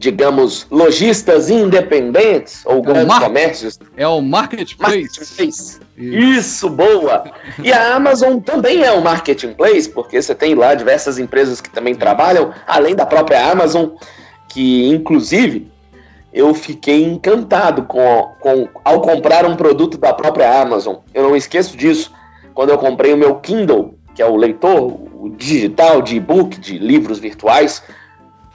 [0.00, 3.78] digamos, lojistas independentes ou é grandes comércios.
[3.98, 5.02] É o marketplace.
[5.02, 5.46] marketplace.
[5.46, 5.80] Isso.
[5.98, 7.24] Isso, boa!
[7.62, 11.94] E a Amazon também é um marketplace, porque você tem lá diversas empresas que também
[11.94, 13.90] trabalham, além da própria Amazon,
[14.48, 15.70] que inclusive
[16.32, 20.96] eu fiquei encantado com, com ao comprar um produto da própria Amazon.
[21.12, 22.10] Eu não esqueço disso
[22.54, 26.78] quando eu comprei o meu Kindle, que é o leitor o digital de e-book, de
[26.78, 27.82] livros virtuais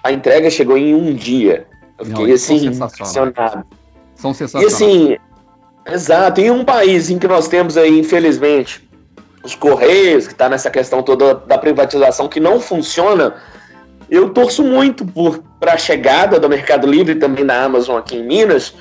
[0.05, 1.65] a entrega chegou em um dia.
[1.97, 3.65] Eu fiquei Não, assim, impressionado.
[4.13, 4.71] São sensacionais.
[4.71, 5.17] E assim,
[5.87, 8.87] exato, em um país em que nós temos aí, infelizmente,
[9.43, 13.35] os Correios, que está nessa questão toda da privatização que não funciona,
[14.07, 15.03] eu torço muito
[15.59, 18.75] para a chegada do Mercado Livre também na Amazon aqui em Minas,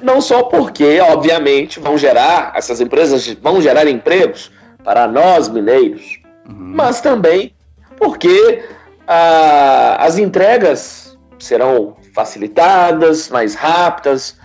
[0.00, 4.50] não só porque, obviamente, vão gerar, essas empresas vão gerar empregos
[4.82, 6.18] para nós mineiros,
[6.48, 6.72] uhum.
[6.74, 7.52] mas também
[7.98, 8.62] porque
[9.08, 14.38] a, as entregas serão facilitadas, mais rápidas.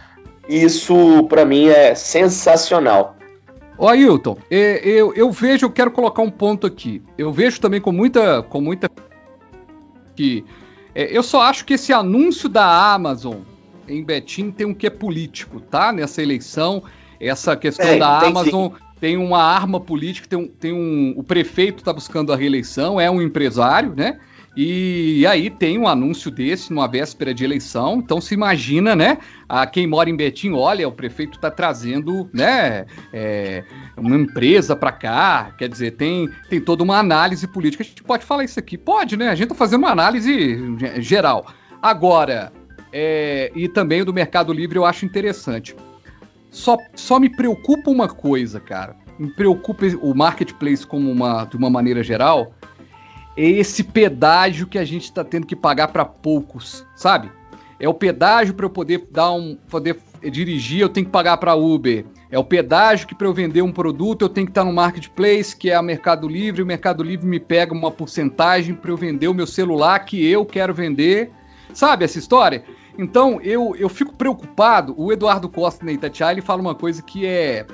[0.47, 3.17] Isso, para mim, é sensacional.
[3.77, 7.01] Ó, Ailton, eu, eu vejo, eu quero colocar um ponto aqui.
[7.17, 8.41] Eu vejo também com muita.
[8.43, 8.89] Com muita
[10.15, 10.45] que
[10.95, 13.37] é, eu só acho que esse anúncio da Amazon
[13.87, 15.91] em Betim tem um que é político, tá?
[15.91, 16.83] Nessa eleição,
[17.19, 18.75] essa questão é, da Amazon sim.
[18.99, 23.09] tem uma arma política, tem um, tem um o prefeito está buscando a reeleição, é
[23.09, 24.19] um empresário, né?
[24.55, 27.95] E aí tem um anúncio desse numa véspera de eleição.
[27.97, 29.17] Então se imagina, né?
[29.49, 32.85] A quem mora em Betim, olha, o prefeito está trazendo, né?
[33.11, 33.63] É,
[33.97, 35.55] uma empresa para cá.
[35.57, 37.83] Quer dizer, tem, tem toda uma análise política.
[37.83, 38.77] A gente pode falar isso aqui?
[38.77, 39.29] Pode, né?
[39.29, 40.59] A gente está fazendo uma análise
[40.99, 41.47] geral.
[41.81, 42.53] Agora,
[42.91, 45.75] é, e também do Mercado Livre eu acho interessante.
[46.51, 48.95] Só, só me preocupa uma coisa, cara.
[49.17, 52.53] Me preocupa o marketplace como uma, de uma maneira geral
[53.35, 57.31] é esse pedágio que a gente está tendo que pagar para poucos, sabe?
[57.79, 59.97] É o pedágio para eu poder dar um, poder
[60.31, 62.05] dirigir, eu tenho que pagar para Uber.
[62.31, 65.55] É o pedágio que para eu vender um produto eu tenho que estar no marketplace,
[65.55, 66.61] que é o Mercado Livre.
[66.61, 70.45] O Mercado Livre me pega uma porcentagem para eu vender o meu celular que eu
[70.45, 71.29] quero vender.
[71.73, 72.63] Sabe essa história?
[72.97, 74.93] Então eu, eu fico preocupado.
[74.97, 77.65] O Eduardo Costa na Itatiaia ele fala uma coisa que é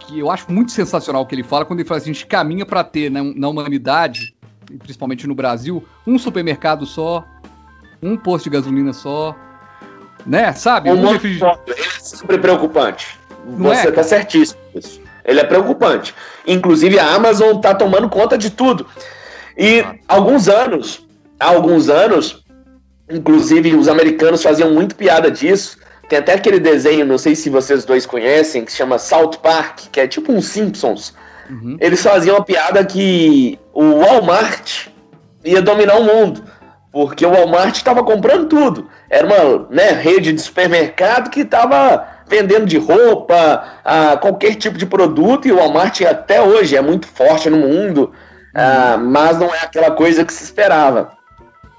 [0.00, 2.66] que eu acho muito sensacional que ele fala quando ele fala assim, a gente caminha
[2.66, 4.34] para ter né, na humanidade
[4.78, 7.24] principalmente no Brasil, um supermercado só,
[8.02, 9.36] um posto de gasolina só,
[10.26, 10.52] né?
[10.52, 10.90] Sabe?
[10.90, 11.40] Um um refrig...
[11.66, 13.18] Ele é super preocupante.
[13.46, 14.60] Não Você é, tá certíssimo.
[14.74, 15.00] Isso.
[15.24, 16.14] Ele é preocupante.
[16.46, 18.86] Inclusive a Amazon tá tomando conta de tudo.
[19.56, 19.94] E ah.
[20.08, 21.06] alguns anos,
[21.38, 22.44] há alguns anos,
[23.10, 25.78] inclusive os americanos faziam muito piada disso.
[26.08, 29.80] Tem até aquele desenho, não sei se vocês dois conhecem, que se chama South Park,
[29.90, 31.14] que é tipo um Simpsons.
[31.48, 31.76] Uhum.
[31.80, 34.88] Eles faziam a piada que o Walmart
[35.44, 36.44] ia dominar o mundo,
[36.90, 38.88] porque o Walmart estava comprando tudo.
[39.10, 44.86] Era uma né, rede de supermercado que estava vendendo de roupa, a qualquer tipo de
[44.86, 48.12] produto, e o Walmart até hoje é muito forte no mundo,
[48.54, 49.04] uhum.
[49.10, 51.12] mas não é aquela coisa que se esperava.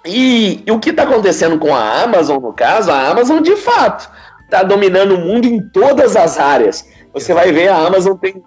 [0.05, 4.09] E, e o que está acontecendo com a Amazon, no caso, a Amazon de fato
[4.43, 6.88] está dominando o mundo em todas as áreas.
[7.14, 8.43] Você vai ver, a Amazon tem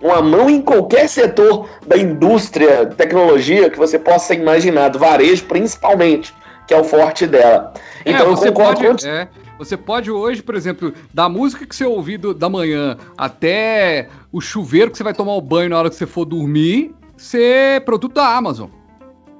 [0.00, 6.34] uma mão em qualquer setor da indústria, tecnologia que você possa imaginar, do varejo principalmente,
[6.66, 7.72] que é o forte dela.
[8.04, 9.08] É, então concordo pode, com...
[9.08, 9.28] é,
[9.58, 14.40] Você pode hoje, por exemplo, da música que você ouvir do, da manhã até o
[14.40, 18.14] chuveiro que você vai tomar o banho na hora que você for dormir, ser produto
[18.14, 18.70] da Amazon.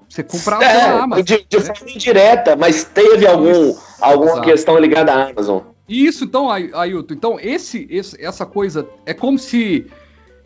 [0.08, 1.24] Você comprar é, da Amazon.
[1.24, 1.64] De, de né?
[1.64, 4.48] forma indireta, mas teve algum, alguma Exato.
[4.48, 5.60] questão ligada à Amazon.
[5.88, 9.86] Isso, então, Ailton, então esse, esse, essa coisa é como se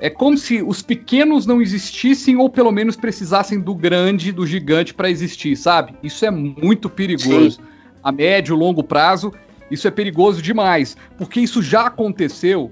[0.04, 4.92] é como se os pequenos não existissem ou pelo menos precisassem do grande, do gigante
[4.92, 5.94] para existir, sabe?
[6.02, 7.52] Isso é muito perigoso.
[7.52, 7.62] Sim.
[8.02, 9.32] A médio, longo prazo,
[9.70, 12.70] isso é perigoso demais, porque isso já aconteceu,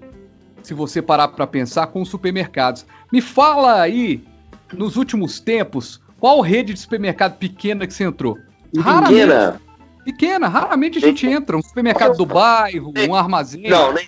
[0.62, 2.84] se você parar para pensar, com os supermercados.
[3.10, 4.22] Me fala aí,
[4.70, 8.36] nos últimos tempos, qual rede de supermercado pequena que você entrou?
[8.74, 9.58] Pequena?
[10.04, 11.56] Pequena, raramente a gente entra.
[11.56, 13.70] Um supermercado do bairro, um armazém.
[13.70, 14.06] Não, nem.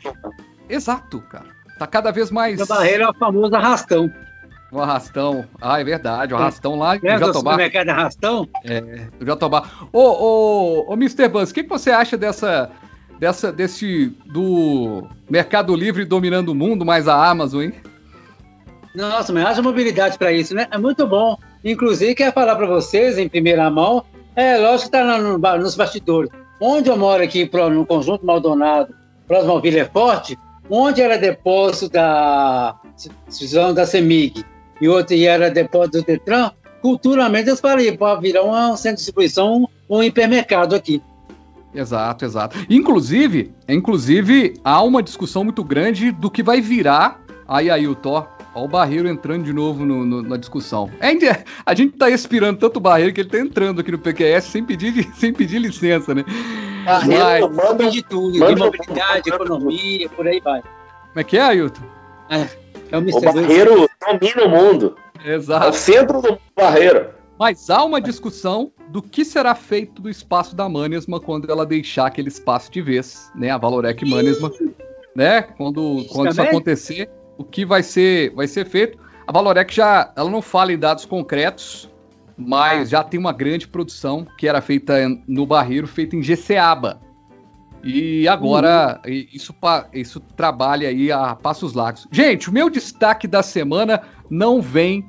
[0.68, 1.53] Exato, cara.
[1.78, 2.60] Tá cada vez mais.
[2.60, 4.12] A barreira é o famoso arrastão.
[4.70, 5.44] O arrastão.
[5.60, 6.34] Ah, é verdade.
[6.34, 7.56] O arrastão lá é, do Jatobá.
[7.56, 8.48] mercado arrastão?
[8.64, 8.80] É,
[9.18, 9.64] do Jatobá.
[9.92, 11.28] Ô, ô, ô, Mr.
[11.28, 12.70] Buzz, o que, que você acha dessa,
[13.18, 17.74] dessa, desse, do Mercado Livre dominando o mundo, mais a Amazon, hein?
[18.94, 20.66] Nossa, mas haja mobilidade para isso, né?
[20.70, 21.36] É muito bom.
[21.64, 24.04] Inclusive, quero falar para vocês, em primeira mão,
[24.36, 26.30] é lógico que está no, nos bastidores.
[26.60, 28.94] Onde eu moro aqui, no Conjunto Maldonado,
[29.26, 30.38] próximo ao Vila Forte,
[30.68, 32.76] onde era depósito da
[33.74, 34.44] da CEMIG
[34.80, 36.50] e outro era depósito do Detran,
[36.80, 41.02] culturalmente eles falaram para virar um centro de distribuição um hipermercado aqui.
[41.74, 42.56] Exato, exato.
[42.70, 47.20] Inclusive, inclusive, há uma discussão muito grande do que vai virar.
[47.48, 47.96] Aí, aí, o.
[48.54, 50.88] Olha o Barreiro entrando de novo no, no, na discussão.
[51.00, 51.10] É,
[51.66, 54.64] a gente tá expirando tanto o Barreiro que ele tá entrando aqui no PQS sem
[54.64, 56.24] pedir, sem pedir licença, né?
[56.84, 60.62] Barreiro Mas, manda de tudo, manda, de mobilidade, manda, economia, por aí vai.
[60.62, 61.82] Como é que é, Ailton?
[62.30, 62.48] É,
[62.92, 64.96] é o, o Barreiro domina o mundo.
[65.24, 65.66] Exato.
[65.66, 67.08] É o centro do Barreiro.
[67.38, 72.06] Mas há uma discussão do que será feito do espaço da Manesma quando ela deixar
[72.06, 73.50] aquele espaço de vez, né?
[73.50, 74.52] A Valorec Manesma,
[75.16, 75.42] né?
[75.42, 78.98] Quando, quando isso acontecer, o que vai ser, vai ser feito.
[79.26, 81.90] A Valorec já, ela não fala em dados concretos,
[82.36, 84.94] mas já tem uma grande produção que era feita
[85.26, 87.00] no Barreiro, feita em GCABA.
[87.82, 89.26] E agora uhum.
[89.32, 89.54] isso,
[89.92, 92.08] isso trabalha aí a passos largos.
[92.10, 95.04] Gente, o meu destaque da semana não vem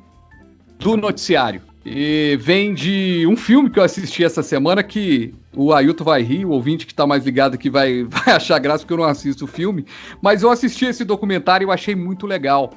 [0.78, 1.62] do noticiário.
[1.86, 6.44] E vem de um filme que eu assisti essa semana que o Ailton vai rir,
[6.44, 9.46] o ouvinte que está mais ligado aqui vai, vai achar graça porque eu não assisto
[9.46, 9.86] o filme.
[10.20, 12.74] Mas eu assisti esse documentário e eu achei muito legal.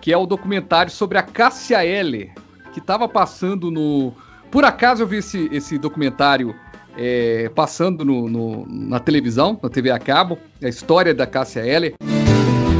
[0.00, 2.32] Que é o documentário sobre a Cássia Eller,
[2.72, 4.12] que estava passando no.
[4.50, 6.52] Por acaso eu vi esse, esse documentário
[6.96, 11.94] é, passando no, no, na televisão, na TV a cabo, a história da Cássia Eller.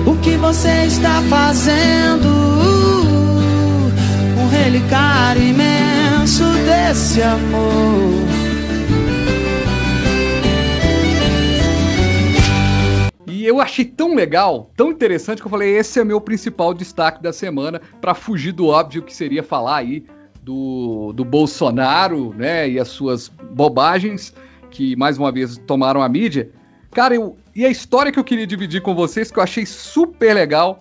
[0.06, 2.39] O que você está fazendo?
[4.50, 8.10] Relicário imenso desse amor.
[13.26, 17.22] E eu achei tão legal, tão interessante que eu falei, esse é meu principal destaque
[17.22, 20.04] da semana para fugir do óbvio que seria falar aí
[20.42, 24.34] do, do Bolsonaro, né, e as suas bobagens
[24.70, 26.50] que mais uma vez tomaram a mídia.
[26.90, 30.34] Cara, eu, e a história que eu queria dividir com vocês que eu achei super
[30.34, 30.80] legal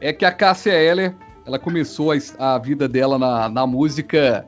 [0.00, 1.14] é que a Cássia Eller
[1.46, 2.16] ela começou a,
[2.56, 4.44] a vida dela na, na música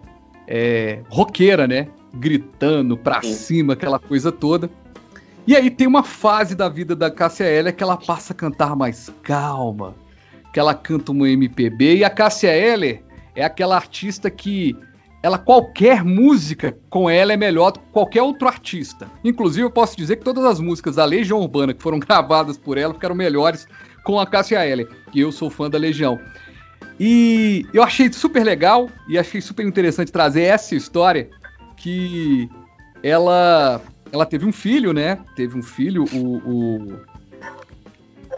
[0.47, 1.89] é, roqueira, né?
[2.15, 3.35] Gritando pra Sim.
[3.35, 4.69] cima, aquela coisa toda.
[5.47, 8.75] E aí tem uma fase da vida da Cássia Eller que ela passa a cantar
[8.75, 9.95] mais calma,
[10.53, 11.99] que ela canta uma MPB.
[11.99, 13.03] E a Cássia Eller
[13.35, 14.77] é aquela artista que
[15.23, 19.09] ela qualquer música com ela é melhor do que qualquer outro artista.
[19.25, 22.77] Inclusive eu posso dizer que todas as músicas da Legião Urbana que foram gravadas por
[22.77, 23.67] ela ficaram melhores
[24.05, 26.19] com a Cássia Eller, e eu sou fã da Legião.
[26.99, 31.29] E eu achei super legal e achei super interessante trazer essa história
[31.77, 32.49] que
[33.03, 33.81] ela
[34.11, 35.19] ela teve um filho, né?
[35.37, 37.01] Teve um filho, o, o,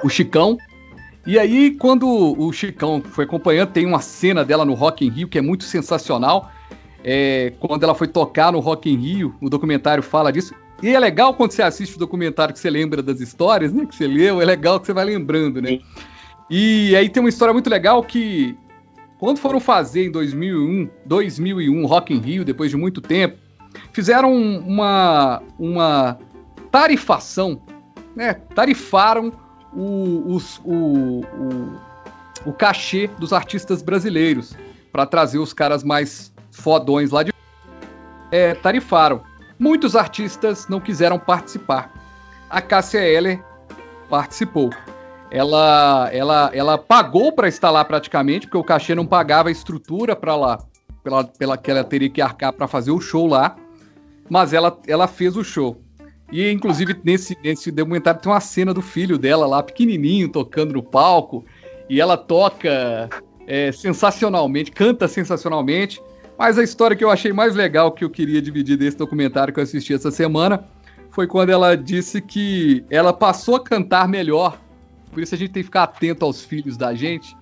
[0.04, 0.58] o Chicão.
[1.26, 5.28] E aí, quando o Chicão foi acompanhando, tem uma cena dela no Rock in Rio
[5.28, 6.50] que é muito sensacional.
[7.04, 10.54] É, quando ela foi tocar no Rock in Rio, o documentário fala disso.
[10.82, 13.86] E é legal quando você assiste o documentário que você lembra das histórias, né?
[13.86, 15.70] Que você leu, é legal que você vai lembrando, né?
[15.70, 15.82] Sim.
[16.50, 18.58] E aí tem uma história muito legal que
[19.20, 23.38] quando foram fazer em 2001, 2001 Rock in Rio, depois de muito tempo,
[23.92, 26.18] fizeram uma, uma
[26.72, 27.62] tarifação,
[28.16, 28.34] né?
[28.54, 29.32] Tarifaram
[29.72, 31.80] o, os, o, o,
[32.46, 34.56] o cachê dos artistas brasileiros
[34.90, 37.32] para trazer os caras mais fodões lá de
[38.32, 39.22] é, tarifaram.
[39.56, 41.92] Muitos artistas não quiseram participar.
[42.48, 43.44] A Cássia
[44.08, 44.70] participou
[45.30, 50.16] ela, ela, ela pagou para estar lá praticamente, porque o cachê não pagava a estrutura
[50.16, 50.58] para lá,
[51.04, 53.56] pela, pela que ela teria que arcar para fazer o show lá,
[54.28, 55.80] mas ela, ela fez o show.
[56.32, 60.82] E inclusive nesse, nesse documentário tem uma cena do filho dela lá, pequenininho, tocando no
[60.82, 61.44] palco,
[61.88, 63.08] e ela toca
[63.46, 66.02] é, sensacionalmente, canta sensacionalmente.
[66.36, 69.60] Mas a história que eu achei mais legal que eu queria dividir desse documentário que
[69.60, 70.64] eu assisti essa semana
[71.10, 74.58] foi quando ela disse que ela passou a cantar melhor
[75.10, 77.36] por isso a gente tem que ficar atento aos filhos da gente.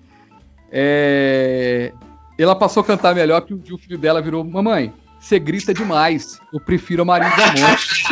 [0.71, 1.93] É...
[2.37, 6.39] Ela passou a cantar melhor que o filho dela virou: Mamãe, você grita demais.
[6.53, 8.03] Eu prefiro a Marisa Monte.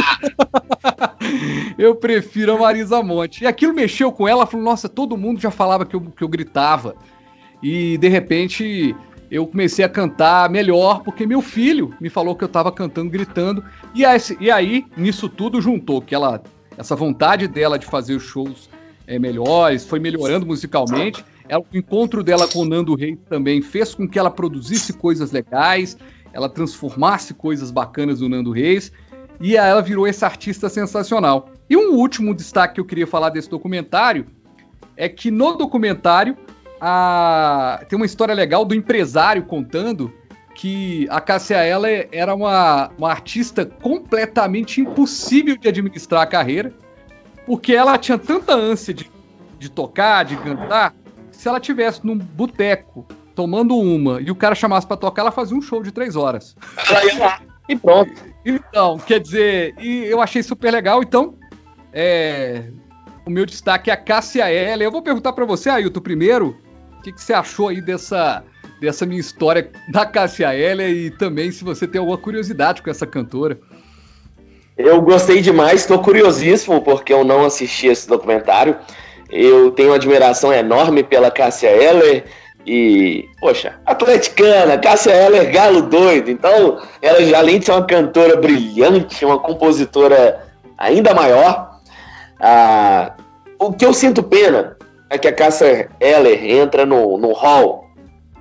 [1.78, 3.44] eu prefiro a Marisa Monte.
[3.44, 6.28] E aquilo mexeu com ela, falou: Nossa, todo mundo já falava que eu, que eu
[6.28, 6.96] gritava.
[7.64, 8.96] E de repente
[9.32, 13.64] eu comecei a cantar melhor, porque meu filho me falou que eu estava cantando, gritando.
[13.96, 14.04] E,
[14.40, 16.42] e aí, nisso tudo, juntou que ela,
[16.78, 18.70] essa vontade dela de fazer os shows
[19.08, 21.24] é, melhores, foi melhorando musicalmente.
[21.48, 25.32] Ela, o encontro dela com o Nando Reis também fez com que ela produzisse coisas
[25.32, 25.98] legais,
[26.34, 28.92] ela transformasse coisas bacanas do Nando Reis,
[29.40, 31.50] e ela virou esse artista sensacional.
[31.70, 34.26] E um último destaque que eu queria falar desse documentário
[34.98, 36.36] é que no documentário
[36.82, 37.84] a...
[37.88, 40.12] tem uma história legal do empresário contando
[40.54, 46.74] que a Cássia ela era uma, uma artista completamente impossível de administrar a carreira
[47.48, 49.10] porque ela tinha tanta ânsia de,
[49.58, 50.94] de tocar, de cantar,
[51.32, 55.56] se ela tivesse num boteco tomando uma e o cara chamasse para tocar, ela fazia
[55.56, 56.58] um show de três horas.
[56.90, 58.12] Ela ia lá e pronto.
[58.46, 61.02] Então, quer dizer, e eu achei super legal.
[61.02, 61.36] Então,
[61.94, 62.66] é,
[63.26, 64.84] o meu destaque é a Cássia L.
[64.84, 66.58] Eu vou perguntar para você, Ailton, primeiro,
[66.98, 68.44] o que, que, você achou aí dessa,
[68.82, 73.08] dessa minha história da Cássia L e também se você tem alguma curiosidade com essa
[73.08, 73.58] cantora.
[74.78, 78.78] Eu gostei demais, estou curiosíssimo porque eu não assisti esse documentário.
[79.28, 82.26] Eu tenho uma admiração enorme pela Cássia Eller
[82.64, 86.30] e, poxa, atleticana, Cássia Eller, galo doido.
[86.30, 90.46] Então, ela já além de ser uma cantora brilhante, uma compositora
[90.78, 91.80] ainda maior,
[92.40, 93.14] ah,
[93.58, 94.78] o que eu sinto pena
[95.10, 97.88] é que a Cássia Eller entra no, no hall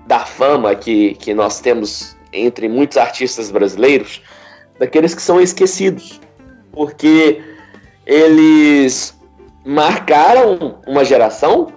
[0.06, 4.20] da fama que, que nós temos entre muitos artistas brasileiros,
[4.78, 6.20] daqueles que são esquecidos
[6.76, 7.42] porque
[8.04, 9.18] eles
[9.64, 11.72] marcaram uma geração,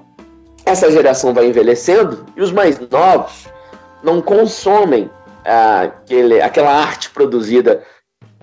[0.66, 3.48] essa geração vai envelhecendo e os mais novos
[4.04, 5.10] não consomem
[5.82, 7.82] aquele, aquela arte produzida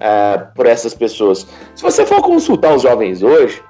[0.01, 1.47] é, por essas pessoas.
[1.75, 3.63] Se você for consultar os jovens hoje,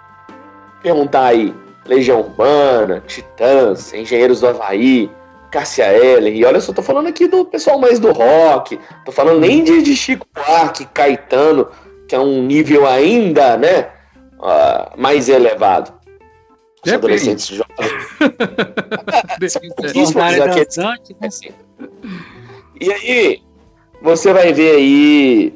[0.81, 1.53] perguntar aí
[1.87, 5.11] Legião Urbana, Titãs, Engenheiros do Havaí,
[5.51, 9.41] Cássia Eller, e olha só, tô falando aqui do pessoal mais do rock, tô falando
[9.41, 11.69] nem de, de Chico Buarque, Caetano,
[12.09, 13.89] que é um nível ainda, né,
[14.39, 15.93] uh, mais elevado.
[16.85, 17.67] Os adolescentes jovens.
[21.21, 21.49] é, assim.
[22.81, 23.43] E aí,
[24.01, 25.55] você vai ver aí,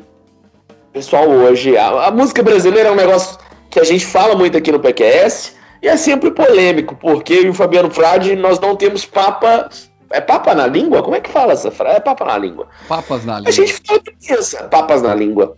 [0.92, 3.38] pessoal, hoje, a, a música brasileira é um negócio
[3.70, 7.48] que a gente fala muito aqui no PQS, e é sempre polêmico, porque eu e
[7.48, 9.68] o Fabiano Frade, nós não temos papa.
[10.10, 11.02] É papa na língua?
[11.02, 11.96] Como é que fala essa frase?
[11.96, 12.66] É papa na língua.
[12.88, 13.48] Papas na língua.
[13.48, 15.54] A gente fala isso, papas na língua.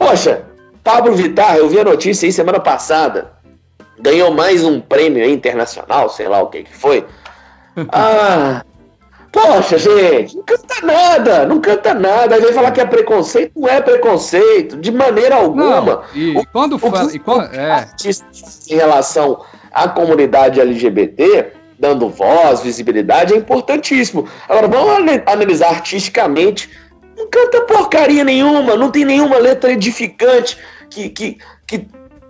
[0.00, 0.46] Poxa,
[0.82, 3.32] Pablo Vittar, eu vi a notícia aí semana passada.
[3.98, 7.06] Ganhou mais um prêmio internacional, sei lá o que que foi.
[7.92, 8.62] Ah,
[9.30, 12.34] Poxa, gente, não canta nada, não canta nada.
[12.34, 15.80] Aí vem falar que é preconceito, não é preconceito, de maneira alguma.
[15.80, 17.14] Não, e, o, quando fala.
[17.14, 17.88] E quando, é.
[18.68, 19.40] Em relação
[19.70, 24.28] à comunidade LGBT, dando voz, visibilidade, é importantíssimo.
[24.48, 26.68] Agora, vamos analisar artisticamente.
[27.30, 30.58] Canta porcaria nenhuma, não tem nenhuma letra edificante
[30.90, 31.86] que, que, que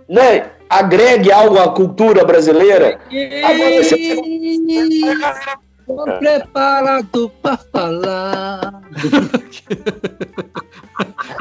[0.07, 2.99] né, agregue algo à cultura brasileira.
[3.43, 4.15] Agora, você
[5.87, 8.81] Tô preparado pra falar.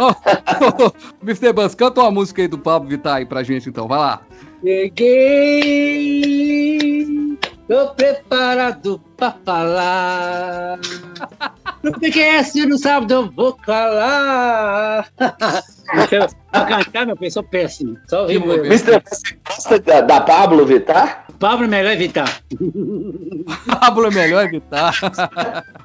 [0.00, 0.92] oh, oh, oh,
[1.22, 1.52] Mr.
[1.52, 4.22] Buzz, canta uma música aí do Pablo Vittar aí pra gente então, vai lá.
[4.62, 6.06] Cheguei,
[7.70, 10.80] tô preparado pra falar.
[11.84, 15.08] No PQS no sábado eu vou calar.
[16.50, 17.96] pra cantar, meu bem, sou péssimo.
[18.08, 21.26] Só que Mister, você gosta da, da Pablo Vittar?
[21.38, 22.42] Pablo é melhor evitar.
[23.80, 24.92] Pablo é melhor evitar.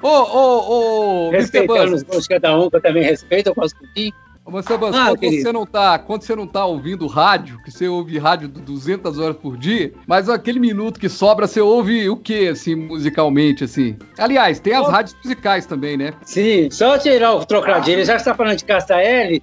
[0.02, 3.76] Ô, ô, ô, Respeitando os gostos de cada um, que eu também respeito, eu gosto
[3.76, 4.12] um pouquinho.
[4.48, 4.78] Mas, ah,
[5.18, 9.18] quando, você não tá, quando você não tá ouvindo rádio, que você ouve rádio 200
[9.18, 13.96] horas por dia, mas aquele minuto que sobra, você ouve o que, assim, musicalmente, assim?
[14.16, 16.12] Aliás, tem as rádios musicais também, né?
[16.22, 19.42] Sim, só tirar o trocadilho, já que você tá falando de Casta L,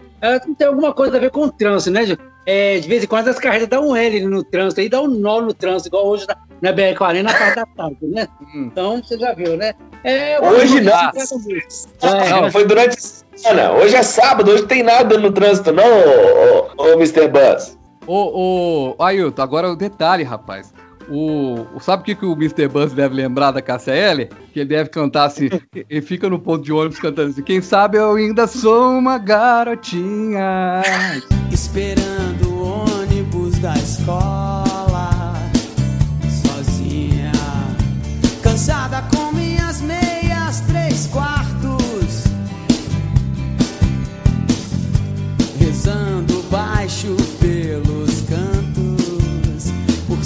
[0.57, 2.05] tem alguma coisa a ver com o trânsito, né,
[2.45, 5.07] é, de vez em quando as carretas dão um L no trânsito, aí dá um
[5.07, 8.27] nó no trânsito, igual hoje na, na BR-40 na parte da tarde, né?
[8.41, 8.69] Hum.
[8.71, 9.73] Então, você já viu, né?
[10.03, 11.11] É, hoje não.
[12.01, 13.73] É, não, foi durante a semana.
[13.73, 17.27] Hoje é sábado, hoje tem nada no trânsito, não, ô, ô, ô Mr.
[17.27, 17.77] Buzz.
[18.07, 20.73] Ô, ô, Ailton, agora o detalhe, rapaz.
[21.09, 22.69] O, sabe o que, que o Mr.
[22.69, 24.29] Buzz deve lembrar da KCL?
[24.53, 25.49] Que ele deve cantar assim,
[25.89, 30.81] ele fica no ponto de ônibus cantando assim, quem sabe eu ainda sou uma garotinha.
[31.51, 34.63] Esperando o ônibus da escola,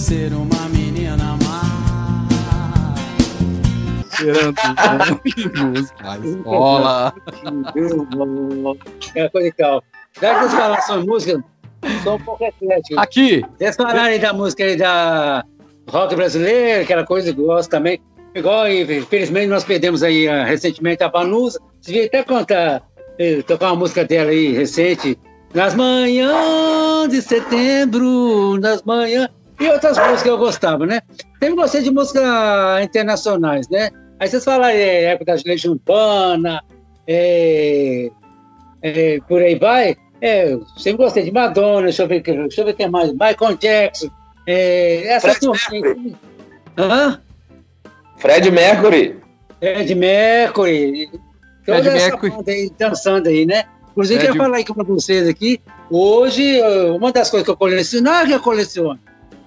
[0.07, 0.67] ser uma
[4.13, 4.55] Esperando
[5.73, 7.13] música, escola.
[9.15, 9.83] É coisa e tal.
[10.21, 11.43] Já que vocês falaram sobre música,
[12.03, 12.99] sou um pouco eclético.
[12.99, 13.43] Aqui!
[13.57, 15.43] Vocês falaram da música aí da
[15.89, 17.99] rock brasileira, aquela coisa que eu gosto também.
[18.33, 21.59] Igual, infelizmente, nós perdemos aí uh, recentemente a Vanusa.
[21.81, 22.81] Você devia até contar,
[23.19, 25.19] eh, tocar uma música dela aí recente.
[25.53, 29.29] Nas manhãs de setembro, nas manhãs.
[29.59, 31.01] E outras músicas que eu gostava, né?
[31.39, 32.23] Sempre gostei de músicas
[32.83, 33.89] internacionais, né?
[34.19, 36.63] Aí vocês falam é, época da Legião Urbana,
[37.07, 38.09] é,
[38.81, 39.95] é, por aí vai.
[40.21, 43.11] É, eu sempre gostei de Madonna, deixa eu ver, deixa eu ver quem mais.
[43.11, 44.09] Michael Jackson.
[44.45, 46.15] É, essa Fred Mercury.
[46.77, 47.21] Hã?
[48.17, 49.15] Fred Mercury.
[49.59, 51.09] Fred Mercury.
[51.65, 52.33] Toda Fred essa Mercury.
[52.47, 53.65] aí, dançando aí, né?
[53.91, 54.29] Inclusive, Fred...
[54.29, 55.59] eu quero falar aí com vocês aqui.
[55.89, 56.61] Hoje,
[56.95, 58.99] uma das coisas que eu coleciono, não é que eu coleciono.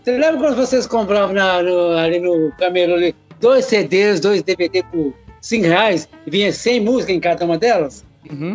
[0.03, 3.15] Você lembra quando vocês compravam na, no, ali no Camelo ali?
[3.41, 8.05] dois CDs, dois DVD por 5 reais e vinha 100 músicas em cada uma delas.
[8.31, 8.55] Uhum.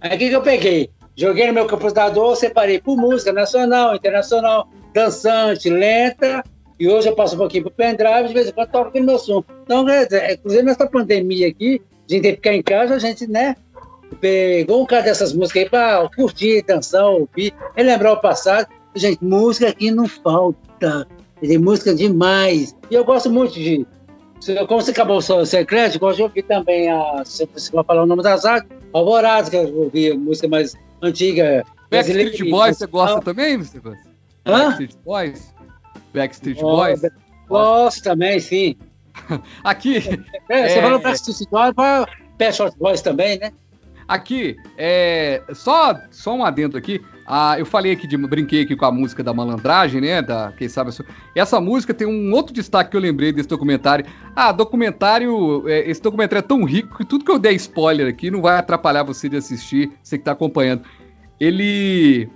[0.00, 0.90] Aí o que, que eu peguei?
[1.16, 6.42] Joguei no meu computador, separei por música nacional, internacional, dançante, lenta,
[6.78, 9.06] e hoje eu passo um pouquinho pro pendrive, de vez em quando toco aqui no
[9.06, 9.44] meu som.
[9.64, 9.84] Então,
[10.32, 13.54] inclusive nessa pandemia aqui, a gente tem que ficar em casa, a gente, né,
[14.20, 18.68] pegou um cara dessas músicas aí pra curtir, dançar, ouvir, relembrar o passado.
[18.94, 21.06] Gente, música aqui não falta.
[21.40, 22.76] Tem música demais.
[22.90, 23.86] E eu gosto muito de
[24.66, 27.22] como você acabou o secreto, gosto de ouvir também a.
[27.24, 31.64] Se você vai falar o nome das artes, Alvorada, que eu ouvi música mais antiga.
[31.90, 33.80] Backstreet Boys, você gosta também, Mr.
[34.46, 34.52] Hã?
[34.52, 35.54] Backstreet Boys?
[36.14, 37.02] Backstreet oh, Boys?
[37.48, 38.76] Gosto também, sim.
[39.64, 39.98] Aqui.
[40.48, 40.82] É, você é...
[40.82, 41.74] falou Backstreet Boys,
[42.38, 43.52] Pet Short Boys também, né?
[44.08, 47.00] Aqui, é, só, só um adendo aqui.
[47.32, 50.20] Ah, eu falei aqui, de, brinquei aqui com a música da malandragem, né?
[50.20, 50.90] Da, quem sabe.
[51.32, 54.04] Essa música tem um outro destaque que eu lembrei desse documentário.
[54.34, 55.62] Ah, documentário.
[55.68, 58.58] É, esse documentário é tão rico que tudo que eu der spoiler aqui não vai
[58.58, 60.82] atrapalhar você de assistir, você que tá acompanhando.
[61.38, 62.28] Ele.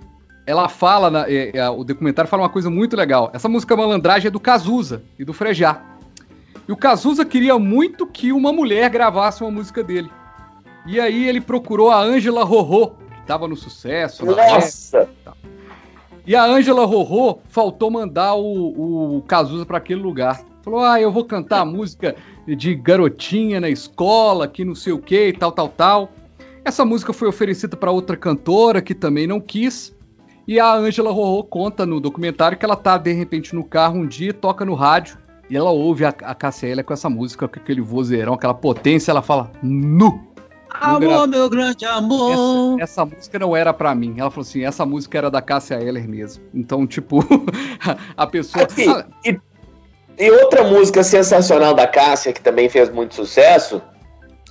[0.47, 3.29] Ela fala, na, é, é, o documentário fala uma coisa muito legal.
[3.33, 5.81] Essa música malandragem é do Cazuza e do Frejá.
[6.69, 10.09] E o Cazuza queria muito que uma mulher gravasse uma música dele.
[10.85, 12.93] E aí ele procurou a Ângela Rorô,
[13.25, 14.25] estava no sucesso.
[14.25, 15.09] Nossa!
[16.27, 20.43] E a Ângela Rorô faltou mandar o, o Cazuza para aquele lugar.
[20.63, 22.15] Falou: ah, eu vou cantar a música
[22.47, 26.11] de garotinha na escola, que não sei o que, tal, tal, tal.
[26.63, 29.95] Essa música foi oferecida para outra cantora que também não quis.
[30.47, 34.07] E a Ângela Rorô conta no documentário que ela tá de repente no carro um
[34.07, 35.17] dia, toca no rádio
[35.49, 39.21] e ela ouve a, a Cassia com essa música, com aquele vozeirão, aquela potência, ela
[39.21, 40.34] fala nu.
[40.81, 42.79] Amor, meu grande amor.
[42.79, 44.15] Essa, essa música não era para mim.
[44.17, 46.43] Ela falou assim: essa música era da Cássia Eller mesmo.
[46.53, 47.19] Então, tipo,
[48.15, 48.63] a pessoa.
[48.63, 49.39] Aqui, ah, e,
[50.17, 53.81] e, outra música sensacional da Cássia, que também fez muito sucesso,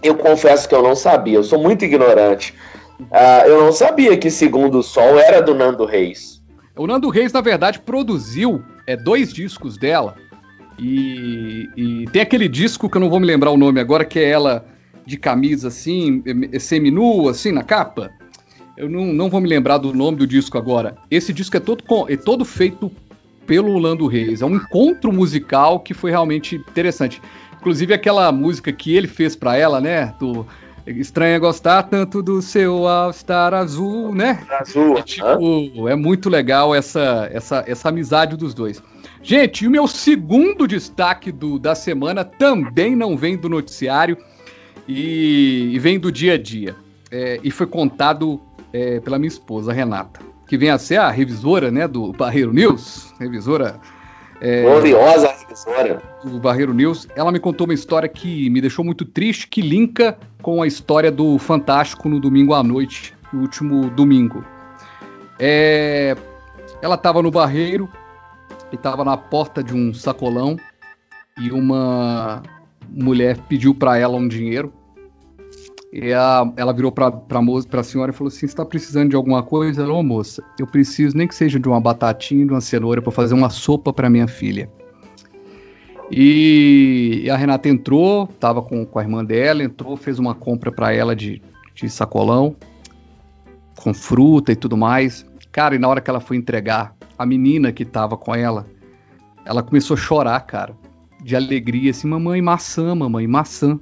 [0.02, 1.38] eu confesso que eu não sabia.
[1.38, 2.54] Eu sou muito ignorante.
[3.00, 6.42] Uh, eu não sabia que Segundo o Sol era do Nando Reis.
[6.76, 10.16] O Nando Reis, na verdade, produziu é, dois discos dela.
[10.78, 14.18] E, e tem aquele disco que eu não vou me lembrar o nome agora, que
[14.18, 14.64] é ela
[15.06, 16.22] de camisa assim,
[16.58, 18.10] seminua, assim, na capa.
[18.76, 20.96] Eu não, não vou me lembrar do nome do disco agora.
[21.10, 22.90] Esse disco é todo, é todo feito
[23.46, 24.42] pelo Lando Reis.
[24.42, 27.22] É um encontro musical que foi realmente interessante.
[27.60, 30.14] Inclusive aquela música que ele fez para ela, né?
[30.18, 30.46] Do
[30.86, 34.44] Estranha gostar tanto do seu All-Star azul, né?
[34.60, 34.98] Azul.
[34.98, 38.82] É, tipo, é muito legal essa, essa, essa amizade dos dois.
[39.22, 44.18] Gente, e o meu segundo destaque do, da semana também não vem do noticiário
[44.88, 46.74] e, e vem do dia a dia.
[47.10, 48.40] É, e foi contado
[48.72, 53.12] é, pela minha esposa, Renata, que vem a ser a revisora né, do Barreiro News,
[53.20, 53.78] revisora.
[54.40, 56.02] É, Gloriosa revisora.
[56.24, 57.06] Do Barreiro News.
[57.14, 61.10] Ela me contou uma história que me deixou muito triste, que linka com a história
[61.10, 64.44] do Fantástico no domingo à noite, no último domingo.
[65.38, 66.16] É,
[66.82, 67.88] ela estava no Barreiro
[68.72, 70.58] e estava na porta de um sacolão
[71.40, 72.42] e uma
[72.94, 74.72] mulher pediu para ela um dinheiro.
[75.92, 79.42] E a, ela virou para a moça, senhora e falou assim: está precisando de alguma
[79.42, 79.86] coisa?
[79.86, 83.34] Ô moça, eu preciso nem que seja de uma batatinha, de uma cenoura para fazer
[83.34, 84.68] uma sopa para minha filha.
[86.10, 90.92] E a Renata entrou, estava com, com a irmã dela, entrou, fez uma compra para
[90.92, 91.40] ela de,
[91.74, 92.56] de sacolão,
[93.76, 95.24] com fruta e tudo mais.
[95.50, 98.66] Cara, e na hora que ela foi entregar, a menina que estava com ela,
[99.44, 100.83] ela começou a chorar, cara
[101.24, 103.80] de alegria, assim, mamãe, maçã, mamãe, maçã.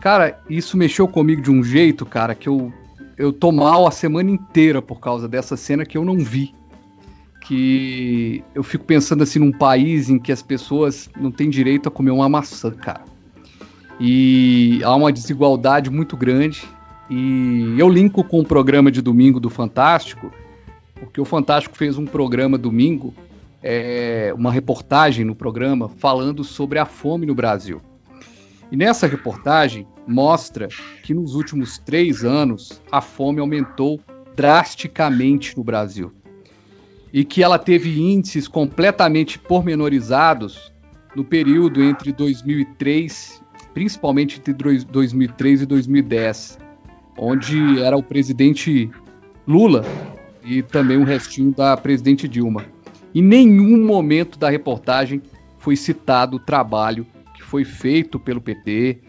[0.00, 2.72] Cara, isso mexeu comigo de um jeito, cara, que eu,
[3.16, 6.52] eu tô mal a semana inteira por causa dessa cena que eu não vi.
[7.40, 11.92] Que eu fico pensando assim num país em que as pessoas não têm direito a
[11.92, 13.04] comer uma maçã, cara.
[14.00, 16.64] E há uma desigualdade muito grande.
[17.08, 20.32] E eu linko com o programa de domingo do Fantástico,
[20.94, 23.14] porque o Fantástico fez um programa domingo
[23.62, 27.80] é, uma reportagem no programa falando sobre a fome no Brasil.
[28.70, 30.68] E nessa reportagem mostra
[31.02, 34.00] que nos últimos três anos a fome aumentou
[34.34, 36.12] drasticamente no Brasil.
[37.12, 40.72] E que ela teve índices completamente pormenorizados
[41.14, 43.42] no período entre 2003,
[43.74, 44.54] principalmente entre
[44.84, 46.58] 2003 e 2010,
[47.18, 48.90] onde era o presidente
[49.46, 49.84] Lula
[50.42, 52.64] e também o restinho da presidente Dilma.
[53.14, 55.22] Em nenhum momento da reportagem
[55.58, 59.00] foi citado o trabalho que foi feito pelo PT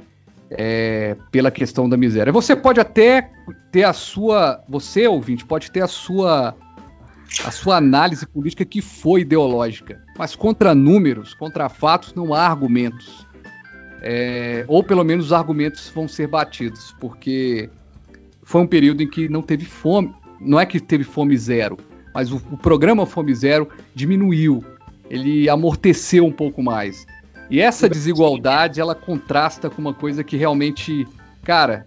[0.52, 2.32] é, pela questão da miséria.
[2.32, 3.32] Você pode até
[3.72, 6.56] ter a sua, você ouvinte, pode ter a sua
[7.44, 13.26] a sua análise política que foi ideológica, mas contra números, contra fatos, não há argumentos.
[14.04, 17.70] É, ou pelo menos os argumentos vão ser batidos, porque
[18.44, 21.78] foi um período em que não teve fome, não é que teve fome zero,
[22.14, 24.64] mas o, o programa Fome Zero diminuiu,
[25.10, 27.06] ele amorteceu um pouco mais.
[27.50, 31.08] E essa desigualdade, ela contrasta com uma coisa que realmente,
[31.44, 31.86] cara,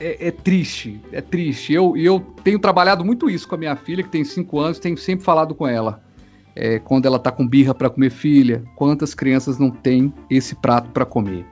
[0.00, 1.72] é, é, triste, é triste.
[1.72, 4.96] Eu, eu tenho trabalhado muito isso com a minha filha, que tem 5 anos, tenho
[4.96, 6.02] sempre falado com ela.
[6.54, 10.90] É, quando ela tá com birra para comer filha, quantas crianças não têm esse prato
[10.90, 11.44] para comer?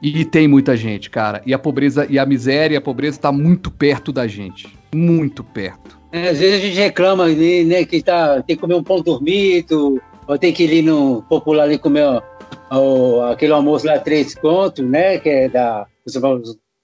[0.00, 1.42] E tem muita gente, cara.
[1.44, 6.01] E a pobreza e a miséria, a pobreza tá muito perto da gente, muito perto.
[6.12, 10.00] É, às vezes a gente reclama né, que tá, tem que comer um pão dormido,
[10.26, 12.22] ou tem que ir no popular ali comer ó,
[12.70, 15.18] ó, aquele almoço lá, três contos, né?
[15.18, 15.86] Que é da,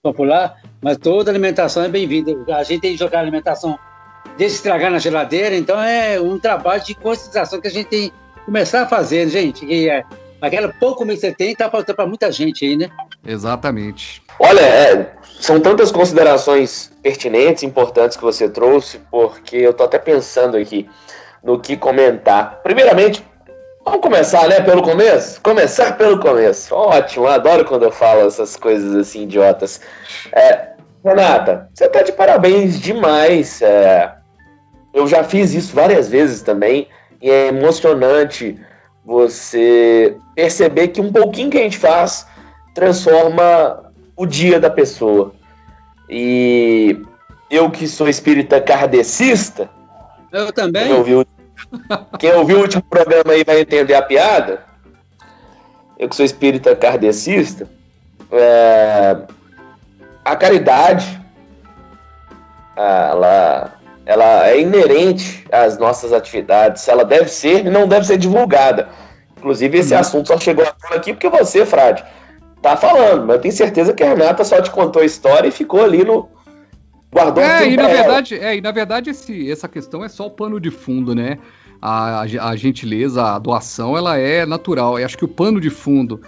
[0.02, 2.32] popular, mas toda alimentação é bem-vinda.
[2.54, 3.78] A gente tem que jogar alimentação
[4.36, 8.14] deixa estragar na geladeira, então é um trabalho de conscientização que a gente tem que
[8.44, 9.66] começar a fazer, gente.
[9.66, 10.04] Que é,
[10.40, 12.88] aquela pouco que você tem está faltando para muita gente aí, né?
[13.26, 14.22] Exatamente.
[14.38, 20.56] Olha, é, são tantas considerações pertinentes, importantes que você trouxe, porque eu tô até pensando
[20.56, 20.88] aqui
[21.42, 22.60] no que comentar.
[22.62, 23.24] Primeiramente,
[23.84, 25.40] vamos começar, né, pelo começo?
[25.40, 26.74] Começar pelo começo.
[26.74, 29.80] Ótimo, adoro quando eu falo essas coisas assim idiotas.
[30.32, 30.70] É,
[31.04, 33.62] Renata, você tá de parabéns demais.
[33.62, 34.12] É,
[34.92, 36.88] eu já fiz isso várias vezes também,
[37.20, 38.58] e é emocionante
[39.04, 42.26] você perceber que um pouquinho que a gente faz
[42.78, 45.32] transforma o dia da pessoa.
[46.08, 47.02] E
[47.50, 49.68] eu que sou espírita kardecista.
[50.32, 50.84] Eu também.
[50.84, 51.26] Quem ouviu,
[52.20, 54.62] quem ouviu o último programa aí vai entender a piada.
[55.98, 57.68] Eu que sou espírita kardecista.
[58.30, 59.16] É,
[60.24, 61.20] a caridade,
[62.76, 63.72] ela,
[64.06, 66.86] ela é inerente às nossas atividades.
[66.86, 68.88] Ela deve ser e não deve ser divulgada.
[69.36, 70.00] Inclusive, esse uhum.
[70.00, 72.04] assunto só chegou aqui porque você, Frade,
[72.62, 75.52] tá falando, mas eu tenho certeza que a Renata só te contou a história e
[75.52, 76.28] ficou ali no.
[77.10, 80.30] Guardou é, e na verdade, é, e na verdade esse, essa questão é só o
[80.30, 81.38] pano de fundo, né?
[81.80, 84.98] A, a, a gentileza, a doação, ela é natural.
[84.98, 86.20] Eu acho que o pano de fundo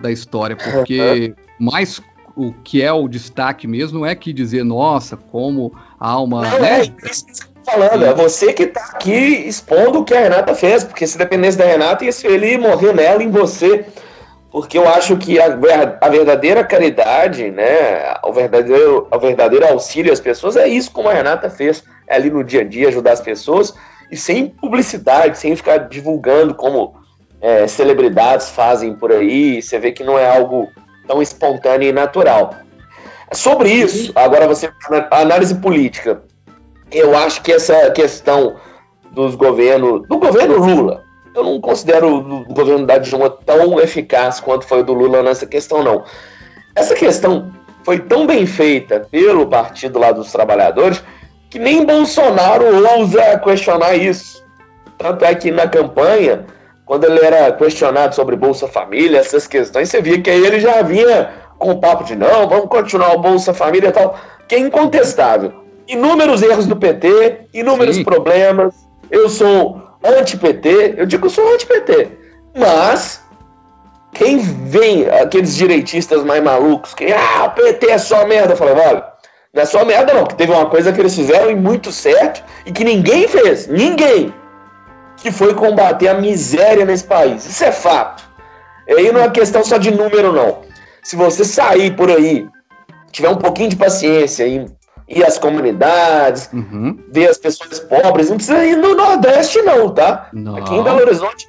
[0.00, 1.66] da história, porque uhum.
[1.66, 2.00] mais
[2.36, 6.42] o que é o destaque mesmo é que dizer, nossa, como há uma.
[6.42, 6.80] Não, né?
[6.80, 6.92] é isso
[7.26, 11.18] que falando, é você que tá aqui expondo o que a Renata fez, porque se
[11.18, 13.84] dependesse da Renata, ele morrer nela em você
[14.50, 15.58] porque eu acho que a,
[16.00, 21.12] a, verdadeira caridade, né, o verdadeiro, o verdadeiro auxílio às pessoas é isso como a
[21.12, 23.74] Renata fez, é ali no dia a dia ajudar as pessoas
[24.10, 26.94] e sem publicidade, sem ficar divulgando como
[27.40, 30.68] é, celebridades fazem por aí, você vê que não é algo
[31.06, 32.54] tão espontâneo e natural.
[33.32, 34.72] Sobre isso, agora você
[35.10, 36.22] análise política,
[36.90, 38.56] eu acho que essa questão
[39.12, 44.66] dos governos, do governo Lula, eu não considero o governo da Dilma tão eficaz quanto
[44.66, 46.04] foi o do Lula nessa questão, não.
[46.74, 47.52] Essa questão
[47.84, 51.02] foi tão bem feita pelo Partido lá dos Trabalhadores
[51.50, 52.64] que nem Bolsonaro
[52.98, 54.44] ousa questionar isso.
[54.98, 56.44] Tanto é que na campanha,
[56.84, 60.82] quando ele era questionado sobre Bolsa Família, essas questões, você via que aí ele já
[60.82, 64.58] vinha com o papo de não, vamos continuar o Bolsa Família e tal, que é
[64.58, 65.52] incontestável.
[65.86, 68.04] Inúmeros erros do PT, inúmeros Sim.
[68.04, 68.74] problemas.
[69.10, 72.08] Eu sou anti-PT, eu digo que eu sou anti-PT,
[72.56, 73.22] mas
[74.12, 79.04] quem vem, aqueles direitistas mais malucos, que ah, PT é só merda, eu olha,
[79.52, 82.42] não é só merda não, que teve uma coisa que eles fizeram e muito certo
[82.66, 84.34] e que ninguém fez, ninguém,
[85.16, 87.44] que foi combater a miséria nesse país.
[87.44, 88.22] Isso é fato.
[88.86, 90.62] E aí não é questão só de número não.
[91.02, 92.46] Se você sair por aí,
[93.10, 94.66] tiver um pouquinho de paciência e
[95.08, 96.98] ir às comunidades, uhum.
[97.10, 98.28] ver as pessoas pobres.
[98.28, 100.28] Não precisa ir no Nordeste, não, tá?
[100.32, 100.56] Não.
[100.56, 101.48] Aqui em Belo Horizonte,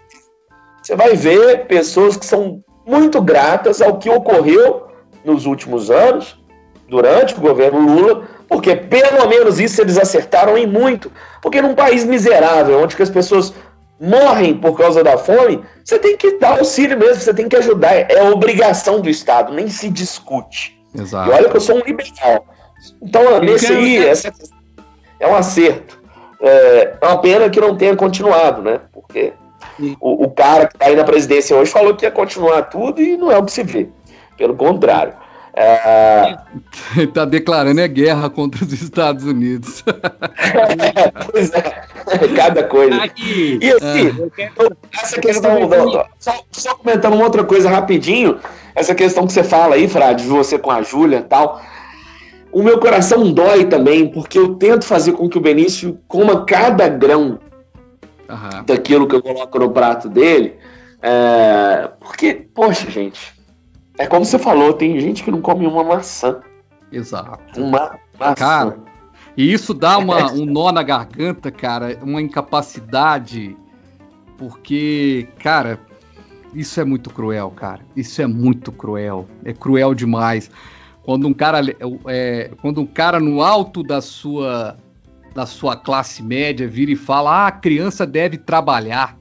[0.81, 4.87] você vai ver pessoas que são muito gratas ao que ocorreu
[5.23, 6.39] nos últimos anos,
[6.87, 11.11] durante o governo Lula, porque pelo menos isso eles acertaram em muito.
[11.41, 13.53] Porque num país miserável, onde as pessoas
[13.99, 17.93] morrem por causa da fome, você tem que dar auxílio mesmo, você tem que ajudar.
[17.93, 20.79] É obrigação do Estado, nem se discute.
[20.97, 21.29] Exato.
[21.29, 22.45] E olha que eu sou um liberal.
[23.01, 24.33] Então, nesse aí, essa
[25.19, 25.99] é um acerto.
[26.41, 28.79] É, é uma pena que não tenha continuado, né?
[28.93, 29.33] Porque
[29.99, 33.17] o, o, cara que está aí na presidência hoje falou que ia continuar tudo e
[33.17, 33.87] não é o que se vê.
[34.37, 35.13] Pelo contrário.
[35.53, 36.37] É...
[36.95, 39.83] Está declarando é guerra contra os Estados Unidos.
[41.29, 41.85] pois é,
[42.35, 42.95] cada coisa.
[43.17, 44.69] E assim, ah.
[45.01, 45.69] essa questão.
[46.17, 48.39] Só, só comentando uma outra coisa rapidinho.
[48.73, 51.61] Essa questão que você fala aí, Frade, de você com a Júlia e tal
[52.51, 56.87] o meu coração dói também, porque eu tento fazer com que o Benício coma cada
[56.87, 57.39] grão
[58.29, 58.63] uhum.
[58.65, 60.55] daquilo que eu coloco no prato dele.
[61.01, 63.33] É, porque, poxa, gente,
[63.97, 66.41] é como você falou, tem gente que não come uma maçã.
[66.91, 67.61] Exato.
[67.61, 68.35] Uma maçã.
[68.35, 68.77] Cara,
[69.37, 73.55] e isso dá uma, um nó na garganta, cara, uma incapacidade,
[74.37, 75.79] porque, cara,
[76.53, 77.81] isso é muito cruel, cara.
[77.95, 79.27] Isso é muito cruel.
[79.45, 80.49] É cruel demais.
[81.09, 81.59] Quando um cara,
[82.05, 84.77] é, quando um cara no alto da sua,
[85.33, 89.17] da sua classe média vira e fala: ah, a criança deve trabalhar.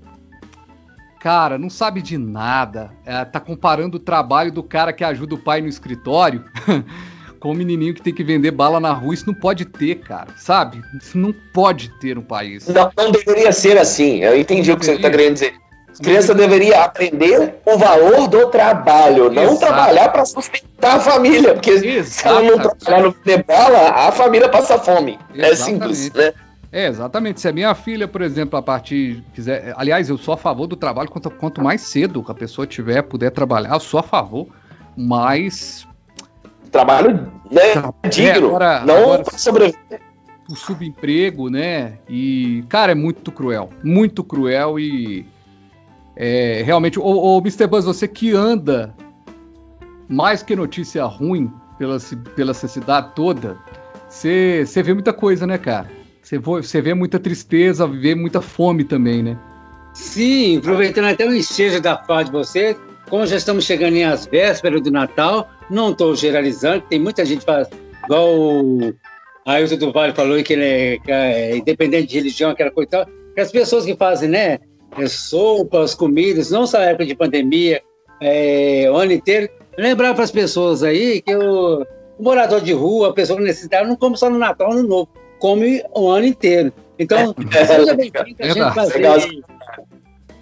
[1.18, 2.90] Cara, não sabe de nada.
[3.06, 6.44] É, tá comparando o trabalho do cara que ajuda o pai no escritório
[7.40, 9.14] com o menininho que tem que vender bala na rua.
[9.14, 10.28] Isso não pode ter, cara.
[10.36, 10.82] Sabe?
[11.00, 12.68] Isso não pode ter no país.
[12.68, 14.18] Não, não deveria ser assim.
[14.18, 15.00] Eu entendi não o que deveria.
[15.00, 15.67] você está querendo dizer.
[15.98, 19.58] As crianças deveriam aprender o valor do trabalho, não Exato.
[19.58, 22.76] trabalhar para sustentar a família, porque se ela não Exato.
[22.76, 25.18] trabalhar no bala, a família passa fome.
[25.34, 25.96] É Exatamente.
[25.96, 26.32] simples, né?
[26.70, 27.40] É, exatamente.
[27.40, 29.74] Se a minha filha, por exemplo, a partir quiser.
[29.76, 33.30] Aliás, eu sou a favor do trabalho quanto, quanto mais cedo a pessoa tiver, puder
[33.32, 34.46] trabalhar, eu sou a favor.
[34.96, 35.84] Mas
[36.70, 37.62] Trabalho né,
[38.04, 40.00] é, digno, agora- não agora- sobreviver.
[40.48, 41.94] o subemprego, né?
[42.08, 43.70] E, cara, é muito cruel.
[43.82, 45.26] Muito cruel e.
[46.20, 47.66] É, realmente, ô, ô Mr.
[47.68, 48.92] Buzz, você que anda
[50.08, 51.48] mais que notícia ruim
[51.78, 51.96] pela,
[52.34, 53.56] pela essa cidade toda,
[54.08, 55.88] você vê muita coisa, né, cara?
[56.20, 59.38] Você vo- você vê muita tristeza, vê muita fome também, né?
[59.94, 62.76] Sim, aproveitando até o ensejo da fala de você,
[63.08, 67.44] como já estamos chegando em às vésperas do Natal, não estou generalizando, tem muita gente
[67.44, 67.68] faz,
[68.04, 68.92] igual o
[69.46, 72.90] Ailton do Vale falou que ele é, que é independente de religião, aquela coisa e
[72.90, 74.58] tal, que as pessoas que fazem, né,
[74.96, 77.82] é, sopas, comidas, não só na época de pandemia,
[78.20, 81.86] é, o ano inteiro, lembrar para as pessoas aí que o,
[82.18, 85.08] o morador de rua, a pessoa necessitada, não come só no Natal, no Novo,
[85.38, 86.72] come o ano inteiro.
[86.98, 88.74] Então, seja bem-vindo a gente Verdade.
[88.74, 89.42] fazer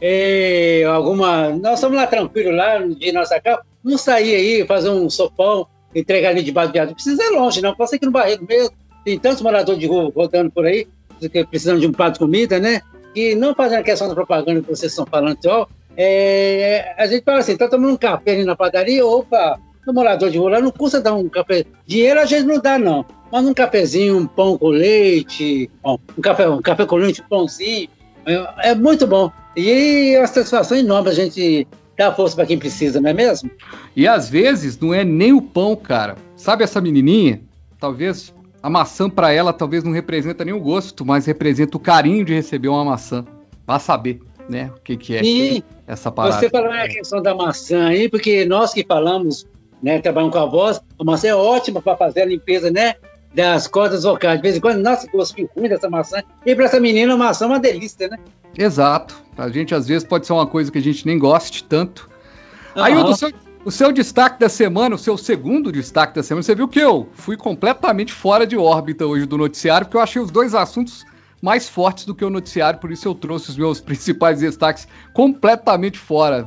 [0.01, 1.51] é, alguma.
[1.51, 3.62] Nós estamos lá tranquilos, lá no dia de nossa casa.
[3.82, 6.94] Não sair aí, fazer um sopão, entregar ali debaixo do viaduto.
[6.97, 7.74] Precisa ir longe, não.
[7.86, 8.74] Ser aqui no Barreiro mesmo.
[9.05, 10.86] Tem tantos moradores de rua rodando por aí,
[11.20, 12.82] que precisando de um prato de comida, né?
[13.16, 17.24] E não fazendo a questão da propaganda que vocês estão falando, ó, é, a gente
[17.24, 20.70] fala assim, tá tomando um café ali na padaria, opa, no morador de rua não
[20.70, 21.64] custa dar um café.
[21.86, 23.06] Dinheiro a gente não dá, não.
[23.32, 27.88] Mas um cafezinho, um pão com leite, um café, um café com leite, um pãozinho,
[28.26, 29.32] é, é muito bom.
[29.56, 33.50] E é uma satisfação enorme a gente dar força para quem precisa, não é mesmo?
[33.96, 36.16] E às vezes não é nem o pão, cara.
[36.36, 37.40] Sabe essa menininha?
[37.80, 38.34] Talvez
[38.66, 42.34] a maçã pra ela talvez não representa nem o gosto, mas representa o carinho de
[42.34, 43.24] receber uma maçã.
[43.64, 44.72] Vá saber, né?
[44.76, 46.40] O que, que é E essa parada.
[46.40, 49.46] você falou a questão da maçã aí, porque nós que falamos,
[49.80, 52.96] né, trabalhamos com a voz, a maçã é ótima para fazer a limpeza, né?
[53.32, 54.34] Das cordas vocais.
[54.38, 56.20] De vez em quando, nossa, que gosto ruim dessa maçã.
[56.44, 58.18] E para essa menina, a maçã é uma delícia, né?
[58.58, 59.22] Exato.
[59.38, 62.10] A gente às vezes pode ser uma coisa que a gente nem goste tanto.
[62.74, 63.30] Aí o seu,
[63.66, 67.08] o seu destaque da semana, o seu segundo destaque da semana, você viu que eu
[67.14, 71.04] fui completamente fora de órbita hoje do noticiário, porque eu achei os dois assuntos
[71.42, 75.98] mais fortes do que o noticiário, por isso eu trouxe os meus principais destaques completamente
[75.98, 76.46] fora.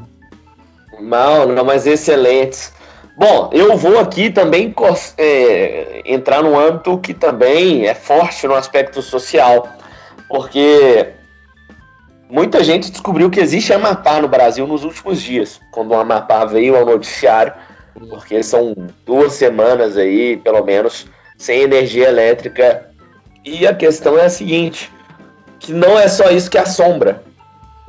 [0.98, 2.72] Não, não, mas excelentes.
[3.18, 4.74] Bom, eu vou aqui também
[5.18, 9.68] é, entrar num âmbito que também é forte no aspecto social,
[10.30, 11.10] porque
[12.30, 16.76] muita gente descobriu que existe Amapá no Brasil nos últimos dias, quando o Amapá veio
[16.76, 17.54] ao noticiário,
[18.10, 18.76] porque são
[19.06, 21.08] duas semanas aí, pelo menos,
[21.38, 22.86] sem energia elétrica.
[23.44, 24.92] E a questão é a seguinte,
[25.60, 27.24] que não é só isso que assombra.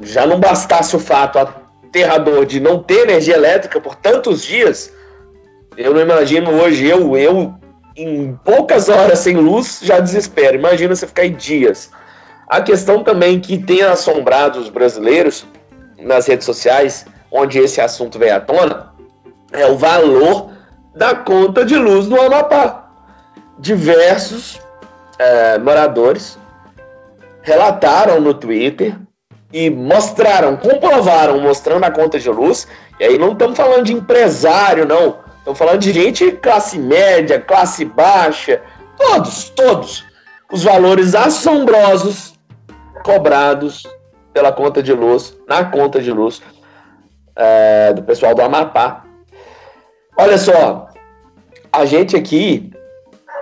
[0.00, 4.92] Já não bastasse o fato aterrador de não ter energia elétrica por tantos dias,
[5.76, 7.54] eu não imagino hoje eu, eu
[7.96, 10.56] em poucas horas sem luz já desespero.
[10.56, 11.90] Imagina você ficar em dias.
[12.50, 15.46] A questão também que tem assombrado os brasileiros
[16.00, 18.92] nas redes sociais, onde esse assunto veio à tona,
[19.52, 20.50] é o valor
[20.96, 22.90] da conta de luz no Amapá.
[23.60, 24.60] Diversos
[25.16, 26.36] eh, moradores
[27.42, 28.96] relataram no Twitter
[29.52, 32.66] e mostraram, comprovaram, mostrando a conta de luz.
[32.98, 35.18] E aí não estamos falando de empresário, não.
[35.38, 38.60] Estamos falando de gente classe média, classe baixa,
[38.98, 40.04] todos, todos.
[40.50, 42.39] Os valores assombrosos
[43.02, 43.86] cobrados
[44.32, 46.40] pela conta de luz, na conta de luz
[47.36, 49.04] é, do pessoal do Amapá.
[50.16, 50.88] Olha só,
[51.72, 52.72] a gente aqui,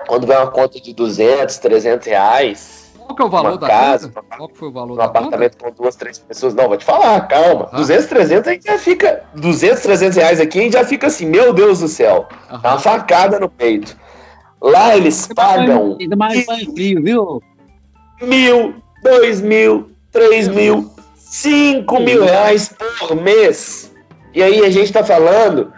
[0.07, 4.09] quando vem uma conta de 200, 300 reais, Qual que é o valor da casa,
[4.09, 4.37] conta?
[4.37, 5.19] Qual que foi o valor num da conta?
[5.19, 6.55] apartamento com duas, três pessoas.
[6.55, 7.69] Não, vou te falar, calma.
[7.73, 7.77] Ah.
[7.77, 9.25] 200, 300 a gente já fica.
[9.35, 12.29] 200, 300 reais aqui a gente já fica assim, meu Deus do céu.
[12.51, 12.61] Aham.
[12.61, 13.97] Dá uma facada no peito.
[14.61, 17.43] Lá eles pagam Ainda mais banho frio, viu?
[18.21, 23.93] mil, dois mil, três mil, cinco mil reais por mês.
[24.35, 25.73] E aí a gente tá falando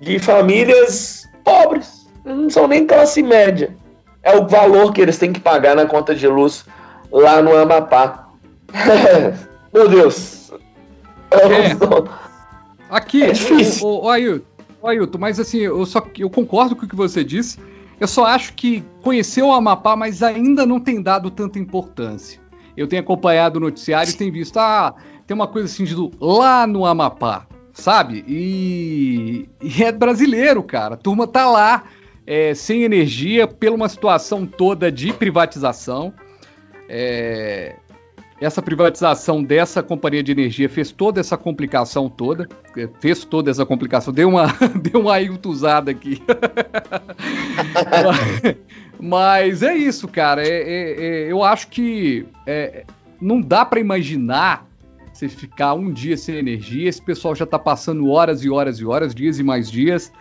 [0.00, 2.06] de famílias pobres.
[2.24, 3.76] Não são nem classe média.
[4.22, 6.64] É o valor que eles têm que pagar na conta de luz
[7.10, 8.28] lá no Amapá.
[9.72, 10.50] Meu Deus.
[11.30, 12.14] É.
[12.88, 13.86] Aqui, É difícil.
[13.86, 14.44] o, o, Ailton,
[14.80, 17.58] o Ailton, mas assim, eu só eu concordo com o que você disse.
[18.00, 22.40] Eu só acho que conheceu o Amapá, mas ainda não tem dado tanta importância.
[22.76, 24.94] Eu tenho acompanhado o noticiário e tenho visto, ah,
[25.26, 28.24] tem uma coisa assim de do- lá no Amapá, sabe?
[28.26, 30.94] E, e é brasileiro, cara.
[30.94, 31.84] A turma tá lá
[32.26, 36.12] é, sem energia pela uma situação toda de privatização.
[36.88, 37.76] É,
[38.40, 42.48] essa privatização dessa companhia de energia fez toda essa complicação toda,
[43.00, 44.46] fez toda essa complicação, deu uma,
[44.82, 46.20] deu uma ailtuzada aqui.
[49.00, 50.46] mas, é isso, cara.
[50.46, 52.84] É, é, é, eu acho que é,
[53.20, 54.66] não dá para imaginar
[55.12, 56.88] você ficar um dia sem energia.
[56.88, 60.12] Esse pessoal já está passando horas e horas e horas, dias e mais dias.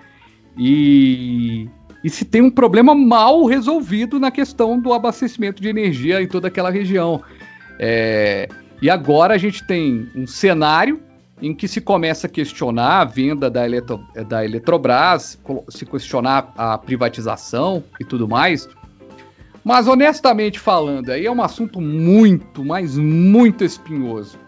[0.58, 1.68] E,
[2.04, 6.48] e se tem um problema mal resolvido na questão do abastecimento de energia em toda
[6.48, 7.24] aquela região.
[7.80, 8.48] É,
[8.82, 11.02] e agora a gente tem um cenário
[11.44, 15.38] em que se começa a questionar a venda da, Eletro, da Eletrobras,
[15.68, 18.70] se questionar a privatização e tudo mais.
[19.62, 24.40] Mas honestamente falando, aí é um assunto muito, mas muito espinhoso.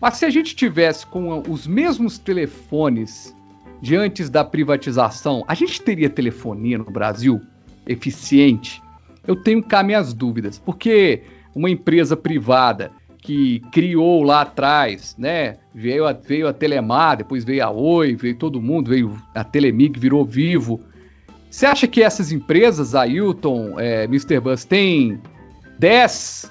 [0.00, 3.32] Mas se a gente tivesse com os mesmos telefones
[3.80, 7.40] de antes da privatização, a gente teria telefonia no Brasil
[7.86, 8.82] eficiente?
[9.24, 11.22] Eu tenho cá minhas dúvidas, porque
[11.54, 12.90] uma empresa privada
[13.22, 15.56] que criou lá atrás, né?
[15.74, 19.98] Veio a, veio a Telemar, depois veio a Oi, veio todo mundo, veio a Telemig,
[19.98, 20.80] virou Vivo.
[21.50, 24.40] Você acha que essas empresas, Ailton, é, Mr.
[24.40, 25.20] Bus, tem
[25.78, 26.50] 10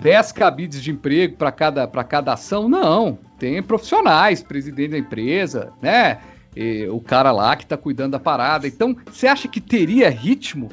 [0.00, 2.68] 10 cabides de emprego para cada, cada ação.
[2.68, 6.18] Não, tem profissionais, presidente da empresa, né?
[6.56, 8.66] E o cara lá que está cuidando da parada.
[8.66, 10.70] Então, você acha que teria ritmo?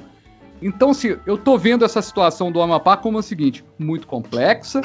[0.62, 4.82] Então, se eu tô vendo essa situação do Amapá como a seguinte, muito complexa,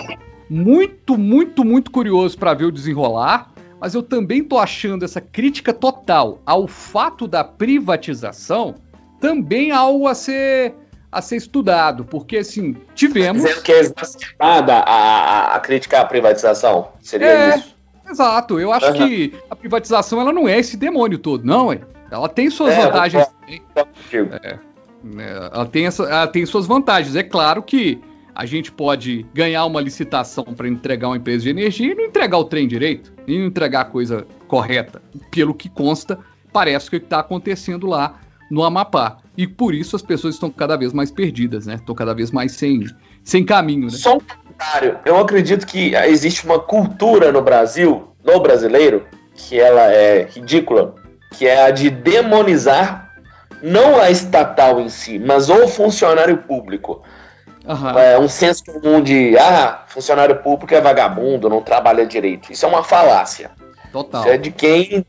[0.52, 3.50] muito, muito, muito curioso para ver o desenrolar,
[3.80, 8.74] mas eu também tô achando essa crítica total ao fato da privatização
[9.18, 10.74] também algo a ser
[11.10, 13.42] a ser estudado, porque assim, tivemos.
[13.42, 16.88] Dizendo que é exacerbada a, a, crítica à privatização.
[17.02, 17.76] Seria é, isso?
[18.08, 18.94] Exato, eu acho uhum.
[18.94, 21.80] que a privatização ela não é esse demônio todo, não, é.
[22.10, 23.26] Ela tem suas é, vantagens.
[24.12, 24.58] É,
[25.04, 27.14] né, ela, tem essa, ela tem suas vantagens.
[27.14, 28.00] É claro que
[28.34, 32.38] a gente pode ganhar uma licitação para entregar uma empresa de energia e não entregar
[32.38, 35.02] o trem direito, e não entregar a coisa correta.
[35.30, 36.18] Pelo que consta,
[36.52, 38.18] parece que está acontecendo lá
[38.50, 39.18] no Amapá.
[39.36, 41.74] E por isso as pessoas estão cada vez mais perdidas, né?
[41.76, 42.86] Estão cada vez mais sem,
[43.24, 43.90] sem caminho, né?
[43.90, 44.98] Só um comentário.
[45.04, 50.94] Eu acredito que existe uma cultura no Brasil, no brasileiro, que ela é ridícula,
[51.32, 53.10] que é a de demonizar
[53.62, 57.02] não a estatal em si, mas o funcionário público.
[57.66, 57.98] Uhum.
[57.98, 62.52] É um senso comum de ah, funcionário público é vagabundo, não trabalha direito.
[62.52, 63.50] Isso é uma falácia.
[63.92, 64.22] Total.
[64.22, 65.06] Isso é de quem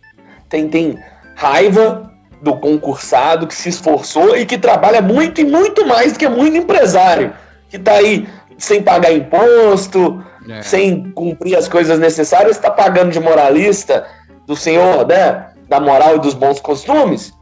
[0.49, 0.99] tem, tem
[1.35, 6.27] raiva do concursado que se esforçou e que trabalha muito e muito mais do que
[6.27, 7.33] muito empresário,
[7.69, 8.27] que está aí
[8.57, 10.61] sem pagar imposto, é.
[10.61, 14.05] sem cumprir as coisas necessárias, está pagando de moralista
[14.45, 17.33] do senhor, né, da moral e dos bons costumes.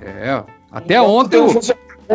[0.00, 1.40] É, até então, ontem.
[1.40, 1.50] Um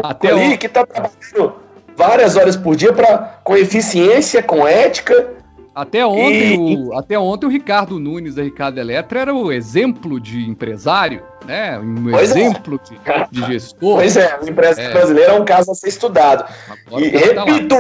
[0.03, 1.64] até ali que está trabalhando
[1.95, 5.35] várias horas por dia para com eficiência, com ética
[5.75, 6.77] até ontem, e...
[6.77, 11.77] o, até ontem o Ricardo Nunes da Ricardo Eletro era o exemplo de empresário, né?
[11.77, 12.39] Um pois é.
[12.39, 13.25] exemplo é.
[13.29, 13.97] de, de, gestor.
[13.97, 14.93] Pois é, o empresário é.
[14.93, 16.49] brasileiro é um caso a ser estudado.
[16.87, 17.75] Agora e tá repito,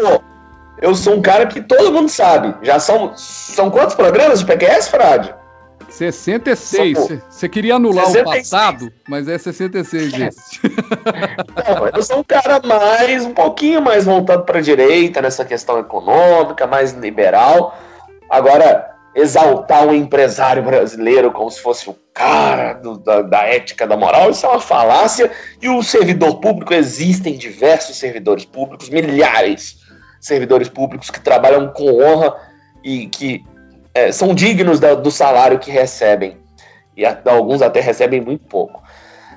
[0.81, 2.53] eu sou um cara que todo mundo sabe.
[2.63, 5.33] Já são, são quantos programas de PQS, Frade?
[5.89, 6.97] 66.
[7.29, 8.21] Você queria anular 66.
[8.21, 10.59] o passado, mas é 66 esse.
[11.75, 15.79] Não, eu sou um cara mais, um pouquinho mais voltado para a direita nessa questão
[15.79, 17.77] econômica, mais liberal.
[18.29, 23.95] Agora, exaltar um empresário brasileiro como se fosse o cara do, da, da, ética, da
[23.95, 25.31] moral, isso é uma falácia.
[25.61, 29.77] E o servidor público, existem diversos servidores públicos, milhares
[30.19, 32.35] de servidores públicos que trabalham com honra
[32.83, 33.43] e que
[33.95, 36.37] é, são dignos da, do salário que recebem.
[36.95, 38.83] E a, alguns até recebem muito pouco.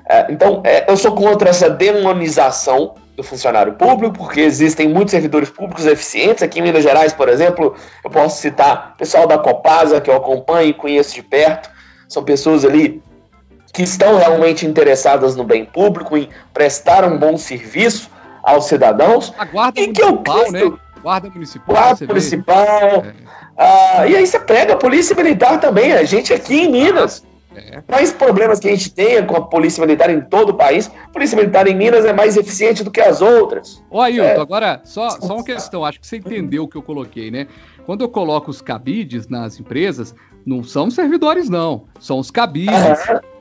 [0.07, 5.49] É, então, é, eu sou contra essa demonização do funcionário público, porque existem muitos servidores
[5.49, 6.43] públicos eficientes.
[6.43, 10.15] Aqui em Minas Gerais, por exemplo, eu posso citar o pessoal da Copasa, que eu
[10.15, 11.69] acompanho e conheço de perto.
[12.07, 13.01] São pessoas ali
[13.73, 18.09] que estão realmente interessadas no bem público, em prestar um bom serviço
[18.43, 19.33] aos cidadãos.
[19.37, 20.77] A guarda e municipal, que eu, né?
[21.01, 21.75] Guarda municipal.
[21.75, 23.05] Guarda municipal.
[23.05, 23.13] É.
[23.61, 27.27] Ah, e aí você pega a polícia militar também, a gente aqui em Minas.
[27.53, 27.83] É.
[27.91, 31.09] Mais problemas que a gente tenha com a polícia militar em todo o país, a
[31.09, 33.83] polícia militar em Minas é mais eficiente do que as outras.
[33.89, 34.39] Ô Ailton, é.
[34.39, 37.47] agora, só, só uma questão, acho que você entendeu o que eu coloquei, né?
[37.85, 40.15] Quando eu coloco os cabides nas empresas,
[40.45, 42.73] não são servidores, não, são os cabides.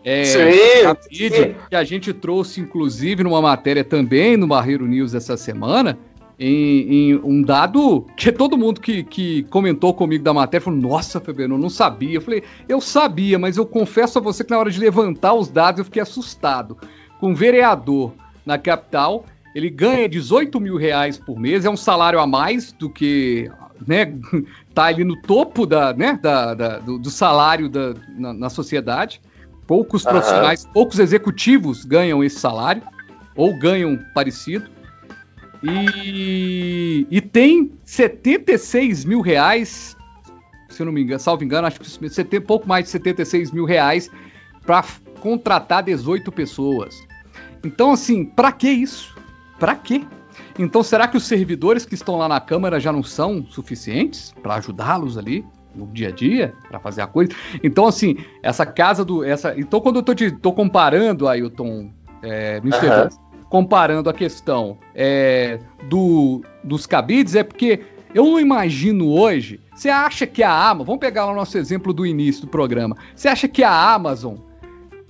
[0.04, 1.54] É, sim, cabide sim.
[1.68, 5.98] que a gente trouxe, inclusive, numa matéria também no Barreiro News essa semana,
[6.38, 11.20] em, em, um dado que todo mundo que, que comentou comigo da matéria falou: Nossa,
[11.20, 12.14] Fabiano, eu não sabia.
[12.14, 15.48] Eu falei: Eu sabia, mas eu confesso a você que na hora de levantar os
[15.48, 16.78] dados eu fiquei assustado.
[17.18, 18.12] Com um vereador
[18.46, 19.24] na capital,
[19.54, 23.50] ele ganha 18 mil reais por mês, é um salário a mais do que
[23.86, 24.14] né,
[24.72, 29.20] tá ali no topo da, né, da, da do, do, salário da, na, na sociedade.
[29.66, 30.12] Poucos uhum.
[30.12, 32.82] profissionais, poucos executivos ganham esse salário,
[33.36, 34.77] ou ganham parecido.
[35.62, 39.96] E, e tem 76 mil reais,
[40.68, 44.10] se eu não me engano, salvo engano, acho que pouco mais de 76 mil reais
[44.64, 44.84] para
[45.20, 47.02] contratar 18 pessoas.
[47.64, 49.16] Então, assim, para que isso?
[49.58, 50.04] Para quê?
[50.58, 54.56] Então, será que os servidores que estão lá na Câmara já não são suficientes para
[54.56, 55.44] ajudá-los ali
[55.74, 57.32] no dia a dia, para fazer a coisa?
[57.62, 59.24] Então, assim, essa casa do.
[59.24, 61.90] essa Então, quando eu tô, te, tô comparando, Ailton,
[62.22, 62.86] é, Mr.
[62.86, 63.27] Uhum.
[63.48, 65.58] Comparando a questão é,
[65.88, 67.80] do, dos cabides, é porque
[68.14, 69.60] eu não imagino hoje.
[69.74, 70.86] Você acha que a Amazon.
[70.86, 72.96] Vamos pegar o nosso exemplo do início do programa.
[73.14, 74.36] Você acha que a Amazon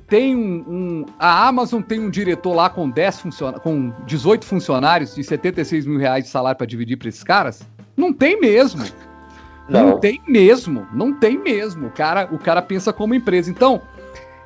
[0.08, 5.16] tem um, um, a Amazon tem um diretor lá com 10 funciona, com 18 funcionários
[5.18, 7.62] e 76 mil reais de salário para dividir para esses caras?
[7.96, 8.84] Não tem mesmo.
[9.68, 9.90] Não.
[9.90, 10.00] não.
[10.00, 11.88] tem mesmo, não tem mesmo.
[11.88, 13.50] O cara, o cara pensa como empresa.
[13.50, 13.82] Então,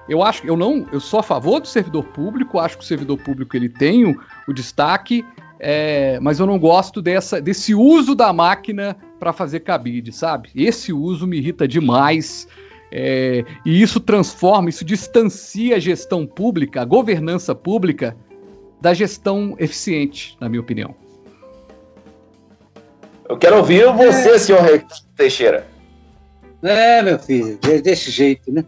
[0.09, 2.59] eu acho, eu não, eu sou a favor do servidor público.
[2.59, 5.25] Acho que o servidor público ele tem o, o destaque,
[5.59, 10.51] é, mas eu não gosto dessa, desse uso da máquina para fazer cabide, sabe?
[10.55, 12.49] Esse uso me irrita demais.
[12.91, 18.15] É, e isso transforma, isso distancia a gestão pública, a governança pública,
[18.83, 20.95] da gestão eficiente, na minha opinião.
[23.29, 24.39] Eu quero ouvir você, é.
[24.39, 24.85] senhor
[25.17, 25.67] Teixeira.
[26.63, 28.65] É, meu filho, desse jeito, né?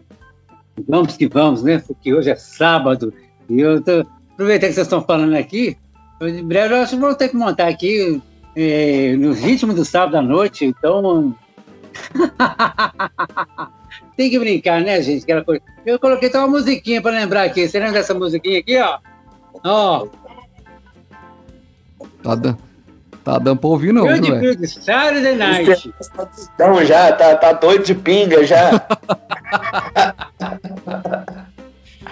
[0.87, 1.79] Vamos que vamos, né?
[1.79, 3.13] Porque hoje é sábado
[3.49, 4.03] e eu tô
[4.37, 5.77] que vocês estão falando aqui.
[6.21, 8.21] Em breve eu acho que vou ter que montar aqui
[8.55, 11.35] é, no ritmo do sábado à noite, então.
[14.17, 15.23] Tem que brincar, né, gente?
[15.23, 15.61] Aquela coisa.
[15.85, 17.67] Eu coloquei até uma musiquinha para lembrar aqui.
[17.67, 18.99] Você lembra dessa musiquinha aqui, ó?
[19.63, 20.07] Ó.
[22.23, 22.57] Tá dando,
[23.25, 24.67] tá dando pra ouvir, não, Good, good.
[24.67, 25.91] Saturday night.
[26.53, 28.69] Então já, tá, tá doido de pinga já.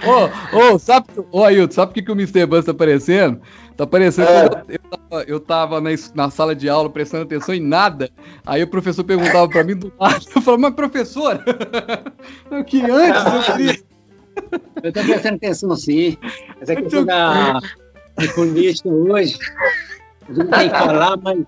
[0.06, 2.46] Ô, ô, sabe, ô Ailton, sabe o que, que o Mr.
[2.46, 3.40] Bus tá parecendo?
[3.78, 4.64] Tá parecendo é.
[4.68, 8.10] eu, eu, tava, eu tava na, na, sala de aula prestando atenção em nada.
[8.46, 10.20] Aí o professor perguntava pra mim do nada.
[10.36, 11.42] Eu falava, mas professor,
[12.52, 13.80] o que antes eu queria.
[14.84, 16.18] Eu tô prestando atenção sim.
[16.60, 19.38] Essa questão da, da política hoje,
[20.34, 21.40] gente tem que falar, mas.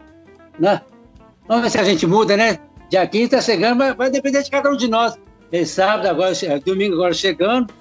[0.60, 0.82] Né?
[1.48, 2.60] Vamos ver se a gente muda, né?
[2.90, 5.18] Dia 15 tá chegando, mas vai depender de cada um de nós.
[5.52, 6.34] É sábado, agora,
[6.66, 7.72] domingo agora chegando,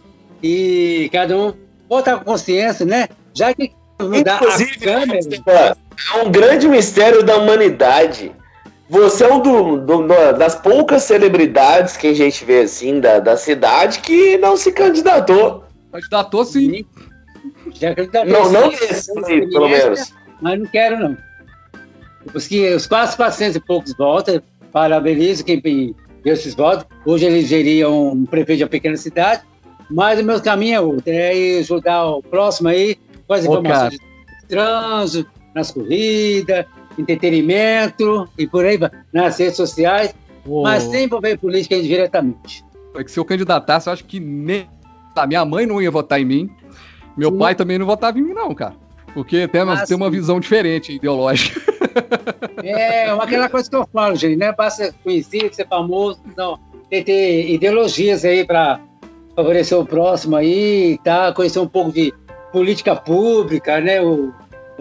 [0.43, 1.55] e cada um
[1.89, 3.09] botar com consciência, né?
[3.33, 5.77] Já que mudar Inclusive, a câmera.
[6.15, 8.33] É um grande mistério da humanidade.
[8.89, 13.37] Você é um do, do, das poucas celebridades que a gente vê assim da, da
[13.37, 15.65] cidade que não se candidatou.
[15.91, 16.85] Candidatou sim.
[17.73, 18.33] Já candidatou.
[18.33, 20.13] Não, não esse, pelo menos.
[20.45, 21.17] Mas não quero, não.
[22.35, 24.41] Os, que, os quase 400 e poucos votos,
[24.71, 25.95] parabenizo quem deu
[26.35, 26.85] esses votos.
[27.07, 29.43] Hoje elegeriam um prefeito de uma pequena cidade,
[29.91, 34.47] mas o meu caminho é outro, é ajudar o próximo aí com as informações de
[34.47, 36.67] trânsito, nas corridas,
[36.99, 40.15] entretenimento e por aí vai, nas redes sociais,
[40.47, 40.63] oh.
[40.63, 42.63] mas sem envolver política diretamente.
[42.95, 44.69] É que se eu candidatasse, eu acho que nem.
[45.17, 46.51] a minha mãe não ia votar em mim,
[47.17, 48.84] meu pai também não votava em mim, não, cara.
[49.15, 51.61] Porque tem, nós tem uma visão diferente ideológica.
[52.65, 56.59] É, aquela coisa que eu falo, gente, não é para ser conhecido, ser famoso, não.
[56.91, 58.81] Tem que ter ideologias aí para
[59.37, 61.33] favorecer o próximo aí, tá?
[61.33, 62.13] Conhecer um pouco de
[62.53, 64.01] política pública, né?
[64.01, 64.33] O,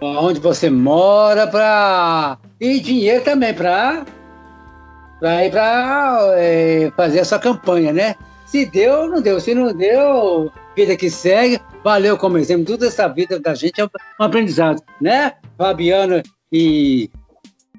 [0.01, 4.05] onde você mora, para e dinheiro também para
[5.19, 8.15] para ir para é, fazer a sua campanha, né?
[8.53, 9.39] Se deu, não deu.
[9.39, 11.59] Se não deu, vida que segue.
[11.83, 12.67] Valeu como exemplo.
[12.67, 13.89] Toda essa vida da gente é um
[14.19, 15.33] aprendizado, né?
[15.57, 16.21] Fabiano
[16.51, 17.09] e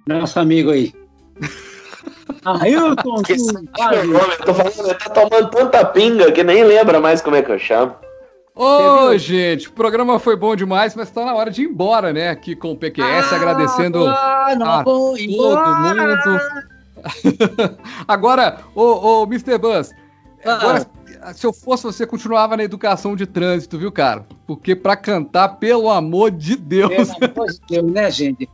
[0.04, 0.92] nosso amigo aí.
[2.44, 7.36] Ailton, tu, eu tô falando, ele tá tomando tanta pinga que nem lembra mais como
[7.36, 7.94] é que eu chamo.
[8.52, 12.30] Ô, gente, o programa foi bom demais, mas tá na hora de ir embora, né?
[12.30, 16.40] Aqui com o PQS, ah, agradecendo ah, não, a todo mundo.
[18.08, 19.56] agora, ô, ô, Mr.
[19.56, 19.92] Buzz,
[20.44, 20.54] ah.
[20.54, 20.86] agora,
[21.34, 24.26] se eu fosse você, continuava na educação de trânsito, viu, cara?
[24.46, 27.14] Porque pra cantar, pelo amor de Deus.
[27.14, 28.48] Pelo amor de Deus, né, gente?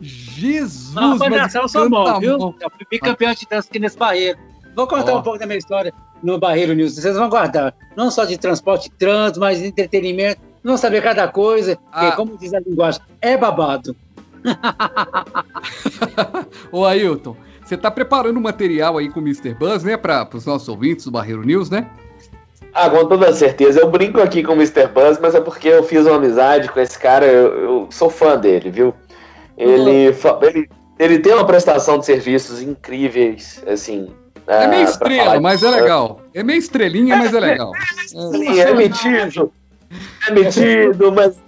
[0.00, 2.54] Jesus, não, mas eu sou bom, viu?
[2.60, 4.38] Eu fui campeão de trânsito aqui nesse barreiro.
[4.74, 5.18] Vou contar oh.
[5.18, 5.92] um pouco da minha história
[6.22, 6.94] no Barreiro News.
[6.94, 10.40] Vocês vão guardar, não só de transporte de trânsito, mas de entretenimento.
[10.62, 12.10] Vão saber cada coisa, ah.
[12.10, 13.96] que, como diz a linguagem, é babado.
[16.72, 17.36] Ô Ailton,
[17.70, 19.54] você está preparando material aí com o Mr.
[19.54, 21.86] Buzz, né, para os nossos ouvintes do Barreiro News, né?
[22.74, 23.80] Ah, com toda certeza.
[23.80, 24.88] Eu brinco aqui com o Mr.
[24.88, 28.36] Buzz, mas é porque eu fiz uma amizade com esse cara, eu, eu sou fã
[28.36, 28.94] dele, viu?
[29.56, 30.42] Ele, uhum.
[30.42, 30.68] ele
[30.98, 34.10] ele tem uma prestação de serviços incríveis, assim.
[34.46, 36.20] É meio estrela, mas é legal.
[36.34, 37.72] É meio estrelinha, mas é legal.
[38.06, 39.50] Sim, é metido.
[40.28, 41.38] É metido, mas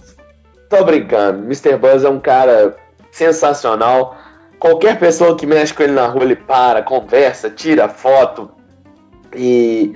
[0.71, 1.45] tô brincando.
[1.45, 1.77] Mr.
[1.77, 2.75] Buzz é um cara
[3.11, 4.17] sensacional.
[4.63, 8.49] Qualquer pessoa que mexe com ele na rua, ele para, conversa, tira foto.
[9.35, 9.93] E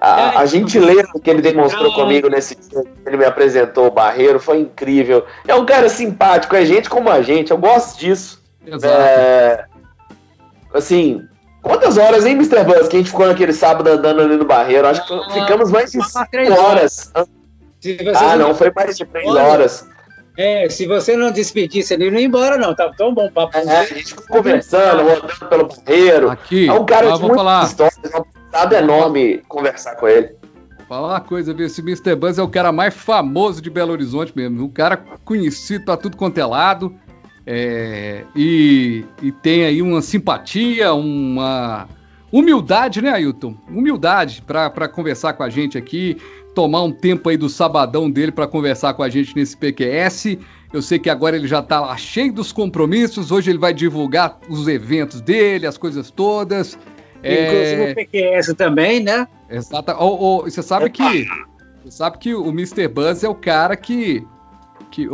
[0.00, 4.40] a, a gentileza que ele demonstrou comigo nesse dia que ele me apresentou o Barreiro
[4.40, 5.26] foi incrível.
[5.46, 8.42] É um cara simpático, é gente como a gente, eu gosto disso.
[8.66, 8.86] Exato.
[8.86, 9.66] É,
[10.72, 11.22] assim,
[11.60, 12.64] quantas horas, hein, Mr.
[12.64, 14.88] Buzz, que a gente ficou naquele sábado andando ali no Barreiro?
[14.88, 17.12] Acho que Ah, ficamos mais de umas 5 três horas.
[17.78, 19.86] Você Ah, não, foi mais de 3 horas.
[20.40, 22.74] É, se você não despedisse ele, não ia embora, não.
[22.74, 23.58] Tá tão bom o papo.
[23.58, 26.30] É, a gente ficou conversando, rodando pelo Barreiro.
[26.30, 27.98] Aqui, É um cara de muitas falar, histórias,
[28.50, 30.30] passado enorme conversar com ele.
[30.88, 31.66] falar uma coisa, viu?
[31.66, 32.14] Esse Mr.
[32.16, 34.64] Buzz é o cara mais famoso de Belo Horizonte mesmo.
[34.64, 36.94] Um cara conhecido pra tudo quanto é lado.
[37.46, 41.86] é, e, e tem aí uma simpatia, uma
[42.32, 43.56] humildade, né, Ailton?
[43.68, 46.16] Humildade pra conversar com a gente aqui,
[46.54, 50.38] tomar um tempo aí do sabadão dele pra conversar com a gente nesse PQS.
[50.72, 53.30] Eu sei que agora ele já tá lá cheio dos compromissos.
[53.30, 56.78] Hoje ele vai divulgar os eventos dele, as coisas todas.
[57.18, 59.26] Inclusive É, o PQS também, né?
[59.48, 59.92] Exato.
[59.92, 61.26] Ô, ô, você sabe que
[61.82, 62.88] você sabe que o Mr.
[62.88, 64.24] Buzz é o cara que
[64.90, 65.08] que,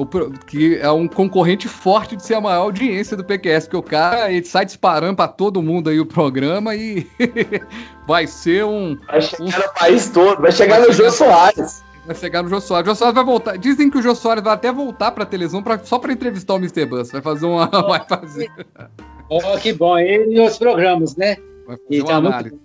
[0.47, 4.31] que é um concorrente forte de ser a maior audiência do PQS, porque o cara
[4.33, 7.07] ele sai disparando pra todo mundo aí o programa e
[8.07, 11.85] vai ser um Vai chegar no país todo, vai chegar no Jô Soares.
[12.07, 12.87] vai chegar no Jô Soares.
[12.87, 13.59] O Jô Soares vai voltar.
[13.59, 16.59] Dizem que o Jô Soares vai até voltar pra televisão pra, só pra entrevistar o
[16.59, 16.87] Mr.
[16.87, 17.11] Buzz.
[17.13, 18.51] Vai fazer uma vai fazer,
[19.29, 19.99] Ó, que bom.
[19.99, 21.37] Ele e outros programas, né?
[21.67, 22.59] vai fazer E uma tá muito análise.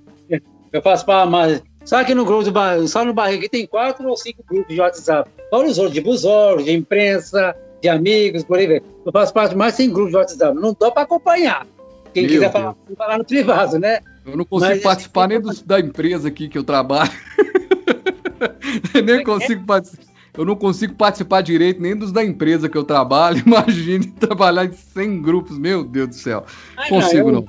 [0.72, 1.62] Eu faço para mais.
[1.86, 4.74] Só que no grupo do Barreiro, só no Barreiro aqui tem quatro ou cinco grupos
[4.74, 5.30] de WhatsApp.
[5.49, 8.82] Fora os outros de busório, de imprensa, de amigos, por aí vai.
[9.06, 10.56] Eu faço parte de mais de 100 grupos de WhatsApp.
[10.60, 11.66] Não dá para acompanhar.
[12.14, 13.99] Quem Meu quiser falar, falar no privado, né?
[14.26, 17.10] Eu não consigo Mas- participar nem dos- da empresa aqui que eu trabalho.
[19.03, 20.12] nem consigo participar.
[20.38, 23.41] Eu não consigo participar direito nem dos da empresa que eu trabalho.
[23.45, 25.58] Imagine trabalhar em 100 grupos.
[25.58, 26.45] Meu Deus do céu.
[26.78, 27.45] Ah, Consigo, eu- não.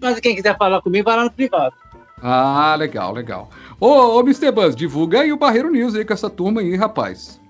[0.00, 1.74] Mas quem quiser falar comigo, vai lá no privado.
[2.22, 3.50] Ah, legal, legal.
[3.82, 4.52] Ô, ô Mr.
[4.52, 7.40] Buzz, divulga aí o Barreiro News aí com essa turma aí, rapaz.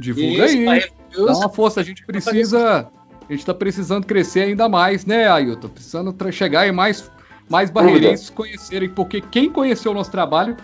[0.00, 0.82] Divulga Isso, aí.
[1.14, 2.88] Dá uma força, a gente precisa.
[3.28, 5.68] A gente tá precisando crescer ainda mais, né, Ailton?
[5.68, 7.08] Precisando tra- chegar e mais,
[7.48, 10.56] mais barreirenses conhecerem, porque quem conheceu o nosso trabalho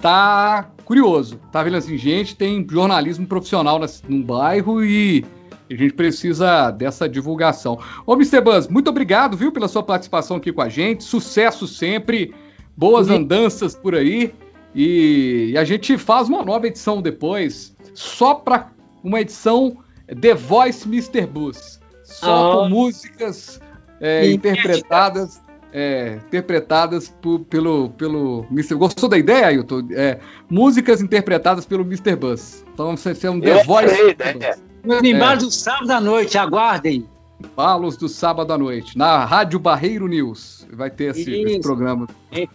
[0.00, 1.38] tá curioso.
[1.52, 3.78] Tá vendo assim, gente, tem jornalismo profissional
[4.08, 5.26] no bairro e
[5.70, 7.78] a gente precisa dessa divulgação.
[8.06, 8.40] Ô, Mr.
[8.40, 11.04] Buzz, muito obrigado, viu, pela sua participação aqui com a gente.
[11.04, 12.34] Sucesso sempre,
[12.74, 13.16] boas Sim.
[13.16, 14.32] andanças por aí.
[14.74, 18.70] E, e a gente faz uma nova edição depois, só para
[19.02, 19.76] uma edição
[20.20, 21.26] The Voice Mr.
[21.26, 21.80] Buzz.
[22.04, 22.56] Só Ah.
[22.56, 23.60] com músicas
[24.00, 25.40] é, interpretadas.
[25.72, 28.74] é, interpretadas por- pelo, pelo Mr.
[28.74, 29.86] Gostou da ideia, Ailton?
[29.92, 30.18] É,
[30.50, 32.16] músicas interpretadas pelo Mr.
[32.16, 32.64] Buzz.
[32.74, 33.94] Então você é um The Eu Voice.
[33.94, 34.30] adorei a Mr.
[34.38, 34.56] ideia.
[34.56, 34.70] Buzz.
[34.82, 37.06] Nos embalos do sábado à noite, aguardem.
[37.48, 40.66] Palos do sábado à noite, na Rádio Barreiro News.
[40.72, 42.06] Vai ter esse, esse programa.
[42.32, 42.48] E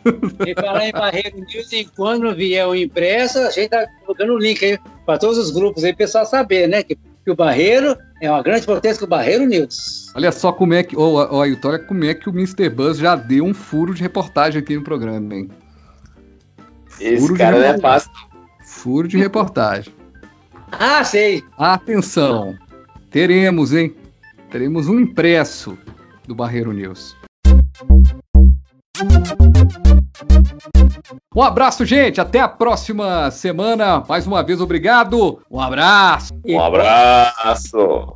[0.56, 4.64] falar em Barreiro News, e quando vier o impresso, a gente tá colocando o link
[4.64, 6.84] aí para todos os grupos aí, o pessoal saber, né?
[6.84, 10.14] Que, que o Barreiro é uma grande potência que o Barreiro News.
[10.16, 10.96] Olha só como é que.
[10.96, 12.70] Ô, ô, Ailton, olha como é que o Mr.
[12.70, 15.50] Buzz já deu um furo de reportagem aqui no programa, hein?
[17.00, 18.12] Esse Furo cara não é fácil.
[18.64, 19.94] Furo de reportagem.
[20.72, 21.44] Ah, sei.
[21.58, 22.58] Atenção!
[23.10, 23.96] Teremos, hein?
[24.56, 25.78] Teremos um impresso
[26.26, 27.14] do Barreiro News.
[31.36, 32.22] Um abraço, gente.
[32.22, 34.02] Até a próxima semana.
[34.08, 35.42] Mais uma vez, obrigado.
[35.52, 36.34] Um abraço.
[36.46, 38.16] Um abraço.